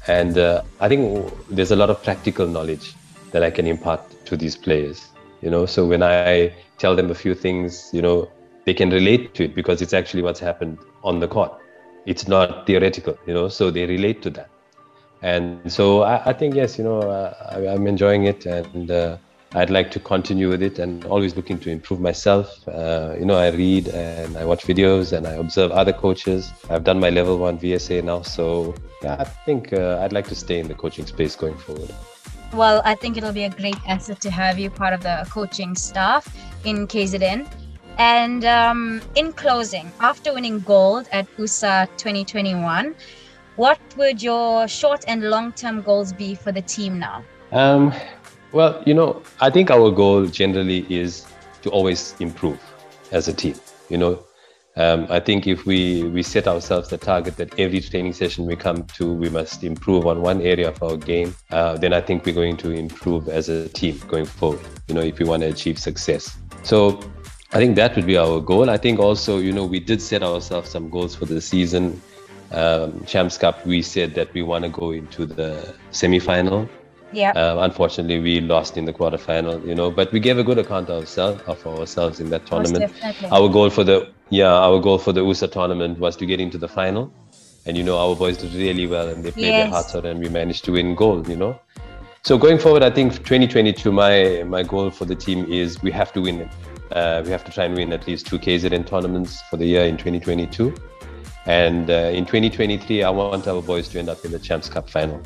and 0.07 0.39
uh, 0.39 0.63
I 0.79 0.89
think 0.89 1.31
there's 1.49 1.71
a 1.71 1.75
lot 1.75 1.91
of 1.91 2.01
practical 2.03 2.47
knowledge 2.47 2.95
that 3.31 3.43
I 3.43 3.51
can 3.51 3.67
impart 3.67 4.01
to 4.25 4.35
these 4.35 4.57
players. 4.57 5.07
You 5.41 5.51
know, 5.51 5.67
so 5.67 5.85
when 5.85 6.01
I 6.01 6.51
tell 6.79 6.95
them 6.95 7.11
a 7.11 7.15
few 7.15 7.35
things, 7.35 7.91
you 7.93 8.01
know, 8.01 8.27
they 8.65 8.73
can 8.73 8.89
relate 8.89 9.35
to 9.35 9.43
it 9.45 9.53
because 9.53 9.83
it's 9.83 9.93
actually 9.93 10.23
what's 10.23 10.39
happened 10.39 10.79
on 11.03 11.19
the 11.19 11.27
court. 11.27 11.60
It's 12.05 12.27
not 12.27 12.65
theoretical, 12.65 13.17
you 13.25 13.33
know, 13.33 13.47
so 13.47 13.71
they 13.71 13.85
relate 13.85 14.21
to 14.23 14.29
that. 14.31 14.49
And 15.21 15.71
so 15.71 16.01
I, 16.01 16.29
I 16.29 16.33
think 16.33 16.55
yes, 16.55 16.77
you 16.77 16.83
know, 16.83 16.99
uh, 16.99 17.33
I, 17.51 17.73
am 17.73 17.85
enjoying 17.85 18.23
it, 18.25 18.45
and 18.45 18.89
uh, 18.89 19.17
I'd 19.53 19.69
like 19.69 19.91
to 19.91 19.99
continue 19.99 20.49
with 20.49 20.63
it 20.63 20.79
and 20.79 21.05
always 21.05 21.35
looking 21.35 21.59
to 21.59 21.69
improve 21.69 21.99
myself. 21.99 22.67
Uh, 22.67 23.15
you 23.19 23.25
know, 23.25 23.35
I 23.35 23.49
read 23.49 23.89
and 23.89 24.37
I 24.37 24.45
watch 24.45 24.63
videos 24.63 25.11
and 25.11 25.27
I 25.27 25.33
observe 25.33 25.71
other 25.71 25.93
coaches. 25.93 26.51
I've 26.69 26.83
done 26.83 26.99
my 26.99 27.09
level 27.09 27.37
one 27.37 27.59
VSA 27.59 28.03
now, 28.03 28.21
so 28.21 28.73
yeah, 29.03 29.17
I 29.19 29.25
think 29.25 29.73
uh, 29.73 29.99
I'd 30.01 30.13
like 30.13 30.27
to 30.29 30.35
stay 30.35 30.59
in 30.59 30.67
the 30.67 30.73
coaching 30.73 31.05
space 31.05 31.35
going 31.35 31.57
forward. 31.57 31.93
Well, 32.53 32.81
I 32.83 32.95
think 32.95 33.17
it'll 33.17 33.33
be 33.33 33.43
a 33.43 33.49
great 33.49 33.77
asset 33.87 34.21
to 34.21 34.31
have 34.31 34.57
you 34.57 34.69
part 34.69 34.93
of 34.93 35.03
the 35.03 35.27
coaching 35.29 35.75
staff 35.75 36.33
in 36.65 36.87
KZN. 36.87 37.47
And 38.01 38.45
um, 38.45 38.99
in 39.13 39.31
closing, 39.31 39.91
after 39.99 40.33
winning 40.33 40.61
gold 40.61 41.07
at 41.11 41.27
USSA 41.37 41.87
2021, 41.97 42.95
what 43.57 43.79
would 43.95 44.23
your 44.23 44.67
short 44.67 45.05
and 45.07 45.29
long 45.29 45.51
term 45.51 45.83
goals 45.83 46.11
be 46.11 46.33
for 46.33 46.51
the 46.51 46.63
team 46.63 46.97
now? 46.97 47.23
Um, 47.51 47.93
well, 48.53 48.81
you 48.87 48.95
know, 48.95 49.21
I 49.39 49.51
think 49.51 49.69
our 49.69 49.91
goal 49.91 50.25
generally 50.25 50.83
is 50.89 51.27
to 51.61 51.69
always 51.69 52.15
improve 52.19 52.59
as 53.11 53.27
a 53.27 53.33
team. 53.33 53.53
You 53.89 53.99
know, 53.99 54.25
um, 54.77 55.05
I 55.11 55.19
think 55.19 55.45
if 55.45 55.67
we 55.67 56.05
we 56.05 56.23
set 56.23 56.47
ourselves 56.47 56.89
the 56.89 56.97
target 56.97 57.37
that 57.37 57.59
every 57.59 57.81
training 57.81 58.13
session 58.13 58.47
we 58.47 58.55
come 58.55 58.83
to, 58.97 59.13
we 59.13 59.29
must 59.29 59.63
improve 59.63 60.07
on 60.07 60.23
one 60.23 60.41
area 60.41 60.69
of 60.69 60.81
our 60.81 60.97
game, 60.97 61.35
uh, 61.51 61.77
then 61.77 61.93
I 61.93 62.01
think 62.01 62.25
we're 62.25 62.33
going 62.33 62.57
to 62.57 62.71
improve 62.71 63.29
as 63.29 63.47
a 63.47 63.69
team 63.69 64.01
going 64.07 64.25
forward. 64.25 64.65
You 64.87 64.95
know, 64.95 65.01
if 65.01 65.19
we 65.19 65.25
want 65.25 65.43
to 65.43 65.49
achieve 65.49 65.77
success. 65.77 66.35
So 66.63 66.99
I 67.53 67.57
think 67.57 67.75
that 67.75 67.95
would 67.95 68.05
be 68.05 68.17
our 68.17 68.39
goal. 68.39 68.69
I 68.69 68.77
think 68.77 68.99
also, 68.99 69.39
you 69.39 69.51
know, 69.51 69.65
we 69.65 69.79
did 69.79 70.01
set 70.01 70.23
ourselves 70.23 70.69
some 70.69 70.89
goals 70.89 71.15
for 71.15 71.25
the 71.25 71.41
season. 71.41 72.01
Um, 72.51 73.03
Champs 73.05 73.37
Cup, 73.37 73.65
we 73.65 73.81
said 73.81 74.13
that 74.15 74.33
we 74.33 74.41
want 74.41 74.63
to 74.63 74.69
go 74.69 74.91
into 74.91 75.25
the 75.25 75.73
semi-final 75.91 76.69
yeah. 77.13 77.31
Uh, 77.31 77.57
unfortunately, 77.61 78.19
we 78.19 78.41
lost 78.41 78.77
in 78.77 78.85
the 78.85 78.93
quarterfinal, 78.93 79.65
you 79.65 79.75
know, 79.75 79.91
but 79.91 80.11
we 80.11 80.19
gave 80.19 80.37
a 80.37 80.43
good 80.43 80.57
account 80.57 80.89
of 80.89 81.01
ourselves 81.01 81.41
of 81.47 81.65
ourselves 81.67 82.19
in 82.19 82.29
that 82.29 82.45
tournament. 82.45 82.93
Our 83.31 83.49
goal 83.49 83.69
for 83.69 83.83
the 83.83 84.09
yeah, 84.29 84.53
our 84.53 84.79
goal 84.79 84.97
for 84.97 85.11
the 85.11 85.21
USSA 85.21 85.51
tournament 85.51 85.99
was 85.99 86.15
to 86.17 86.25
get 86.25 86.39
into 86.39 86.57
the 86.57 86.67
final, 86.67 87.11
and 87.65 87.77
you 87.77 87.83
know, 87.83 87.97
our 87.97 88.15
boys 88.15 88.37
did 88.37 88.53
really 88.53 88.87
well 88.87 89.09
and 89.09 89.23
they 89.23 89.31
played 89.31 89.47
yes. 89.47 89.63
their 89.63 89.69
hearts 89.69 89.95
out, 89.95 90.05
and 90.05 90.19
we 90.19 90.29
managed 90.29 90.63
to 90.65 90.71
win 90.71 90.95
gold. 90.95 91.27
You 91.27 91.35
know, 91.35 91.59
so 92.23 92.37
going 92.37 92.59
forward, 92.59 92.83
I 92.83 92.91
think 92.91 93.13
2022, 93.13 93.91
my 93.91 94.43
my 94.43 94.61
goal 94.63 94.91
for 94.91 95.05
the 95.05 95.15
team 95.15 95.51
is 95.51 95.81
we 95.81 95.91
have 95.91 96.13
to 96.13 96.21
win. 96.21 96.49
Uh, 96.91 97.21
we 97.25 97.31
have 97.31 97.43
to 97.45 97.51
try 97.51 97.65
and 97.65 97.75
win 97.75 97.91
at 97.93 98.05
least 98.05 98.27
two 98.27 98.37
KZN 98.37 98.85
tournaments 98.85 99.41
for 99.49 99.57
the 99.57 99.65
year 99.65 99.85
in 99.85 99.97
2022. 99.97 100.75
And 101.45 101.89
uh, 101.89 102.11
in 102.13 102.25
2023, 102.25 103.03
I 103.03 103.09
want 103.09 103.47
our 103.47 103.61
boys 103.61 103.87
to 103.89 103.99
end 103.99 104.09
up 104.09 104.23
in 104.23 104.31
the 104.31 104.37
Champs 104.37 104.69
Cup 104.69 104.89
final. 104.89 105.21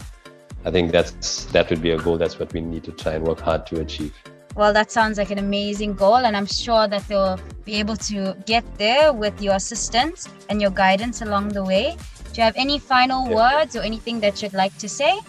I 0.64 0.72
think 0.72 0.94
that's 0.94 1.46
that 1.46 1.70
would 1.70 1.82
be 1.82 1.92
a 1.92 1.98
goal. 1.98 2.18
That's 2.18 2.40
what 2.40 2.54
we 2.54 2.62
need 2.62 2.86
to 2.86 2.92
try 2.92 3.14
and 3.16 3.26
work 3.26 3.42
hard 3.42 3.68
to 3.68 3.82
achieve. 3.82 4.14
Well, 4.56 4.72
that 4.72 4.90
sounds 4.90 5.18
like 5.18 5.32
an 5.32 5.40
amazing 5.40 5.96
goal, 5.96 6.16
and 6.16 6.38
I'm 6.38 6.46
sure 6.46 6.88
that 6.88 7.06
they'll 7.10 7.38
be 7.66 7.74
able 7.74 7.98
to 7.98 8.38
get 8.46 8.64
there 8.78 9.12
with 9.12 9.42
your 9.42 9.56
assistance 9.56 10.30
and 10.50 10.62
your 10.62 10.72
guidance 10.72 11.22
along 11.22 11.50
the 11.50 11.64
way. 11.64 11.98
Do 12.32 12.40
you 12.40 12.44
have 12.44 12.56
any 12.56 12.80
final 12.80 13.28
yeah. 13.28 13.36
words 13.36 13.76
or 13.76 13.82
anything 13.82 14.22
that 14.22 14.42
you'd 14.42 14.54
like 14.54 14.78
to 14.78 14.88
say? 14.88 15.20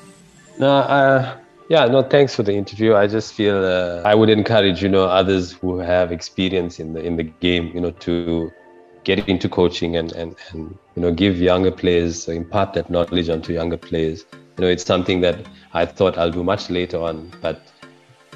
No, 0.59 0.69
uh, 0.69 1.38
yeah, 1.69 1.87
no, 1.87 2.03
thanks 2.03 2.35
for 2.35 2.43
the 2.43 2.53
interview. 2.53 2.95
I 2.95 3.07
just 3.07 3.35
feel 3.35 3.65
uh, 3.65 4.03
I 4.05 4.15
would 4.15 4.31
encourage 4.31 4.83
you 4.83 4.89
know 4.89 5.05
others 5.05 5.53
who 5.53 5.79
have 5.79 6.13
experience 6.13 6.81
in 6.81 6.93
the 6.93 7.01
in 7.01 7.17
the 7.17 7.25
game, 7.25 7.71
you 7.75 7.81
know, 7.81 7.91
to 7.91 8.53
get 9.05 9.29
into 9.29 9.49
coaching 9.49 9.97
and 9.97 10.13
and, 10.13 10.35
and 10.53 10.79
you 10.95 11.03
know 11.03 11.13
give 11.13 11.39
younger 11.39 11.71
players 11.71 12.29
impart 12.29 12.75
that 12.75 12.91
knowledge 12.91 13.29
onto 13.29 13.53
younger 13.53 13.77
players 13.77 14.25
you 14.57 14.65
know, 14.65 14.71
it's 14.71 14.85
something 14.85 15.21
that 15.21 15.47
I 15.75 15.85
thought 15.85 16.17
I'll 16.17 16.31
do 16.31 16.43
much 16.43 16.71
later 16.71 16.99
on, 16.99 17.31
but 17.43 17.61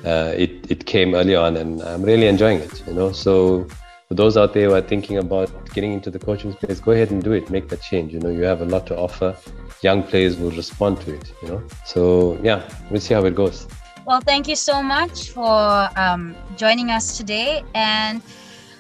uh, 0.05 0.35
it 0.37 0.71
it 0.71 0.85
came 0.85 1.15
early 1.15 1.35
on, 1.35 1.57
and 1.57 1.83
I'm 1.83 2.03
really 2.03 2.27
enjoying 2.27 2.59
it. 2.59 2.87
You 2.87 2.93
know, 2.93 3.13
so 3.13 3.67
for 4.11 4.15
those 4.17 4.37
out 4.37 4.53
there 4.55 4.71
who 4.71 4.75
are 4.75 4.83
thinking 4.83 5.19
about 5.19 5.49
getting 5.73 5.93
into 5.93 6.11
the 6.11 6.19
coaching 6.19 6.51
space, 6.51 6.81
go 6.81 6.91
ahead 6.91 7.13
and 7.13 7.23
do 7.23 7.31
it. 7.31 7.49
Make 7.49 7.69
that 7.69 7.81
change. 7.81 8.13
You 8.13 8.19
know, 8.19 8.29
you 8.29 8.43
have 8.43 8.61
a 8.61 8.65
lot 8.65 8.85
to 8.89 8.97
offer. 8.97 9.37
Young 9.83 10.03
players 10.03 10.37
will 10.37 10.51
respond 10.51 11.01
to 11.03 11.15
it. 11.15 11.33
You 11.41 11.49
know, 11.49 11.63
so 11.85 12.37
yeah, 12.43 12.69
we'll 12.91 13.01
see 13.01 13.15
how 13.15 13.25
it 13.25 13.37
goes. 13.37 13.69
Well, 14.05 14.21
thank 14.21 14.49
you 14.49 14.57
so 14.57 14.83
much 14.83 15.31
for 15.31 15.89
um, 15.95 16.35
joining 16.57 16.91
us 16.91 17.17
today, 17.17 17.63
and 17.77 18.21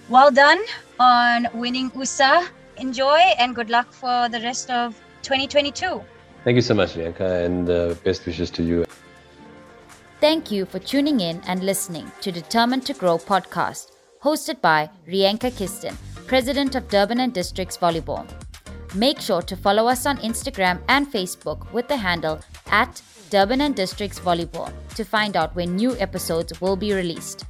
well 0.09 0.33
done 0.33 0.59
on 0.99 1.47
winning 1.55 1.93
USSA. 1.93 2.49
Enjoy 2.79 3.21
and 3.39 3.55
good 3.55 3.71
luck 3.71 3.93
for 3.93 4.29
the 4.31 4.41
rest 4.41 4.69
of 4.69 5.01
2022. 5.23 6.03
Thank 6.43 6.57
you 6.57 6.63
so 6.63 6.75
much, 6.75 6.95
Rianka, 6.95 7.45
and 7.45 7.71
uh, 7.71 7.95
best 8.03 8.27
wishes 8.27 8.51
to 8.51 8.65
you. 8.65 8.85
Thank 10.21 10.51
you 10.51 10.67
for 10.67 10.81
tuning 10.81 11.21
in 11.21 11.41
and 11.47 11.63
listening 11.63 12.11
to 12.21 12.33
Determined 12.33 12.85
to 12.87 12.95
Grow 12.95 13.17
podcast, 13.17 13.90
hosted 14.23 14.61
by 14.61 14.91
Rianka 15.09 15.51
Kisten, 15.51 15.97
President 16.27 16.75
of 16.75 16.89
Durban 16.89 17.21
and 17.21 17.33
Districts 17.33 17.79
Volleyball. 17.79 18.27
Make 18.95 19.21
sure 19.21 19.41
to 19.43 19.57
follow 19.57 19.87
us 19.87 20.05
on 20.05 20.19
Instagram 20.19 20.81
and 20.89 21.11
Facebook 21.11 21.73
with 21.73 21.89
the 21.89 21.97
handle 21.97 22.41
at 22.71 23.01
Durban 23.31 23.63
and 23.63 23.75
Districts 23.75 24.21
Volleyball 24.21 24.73
to 24.97 25.05
find 25.05 25.37
out 25.37 25.55
when 25.55 25.77
new 25.77 25.97
episodes 25.99 26.61
will 26.61 26.77
be 26.77 26.93
released. 26.93 27.45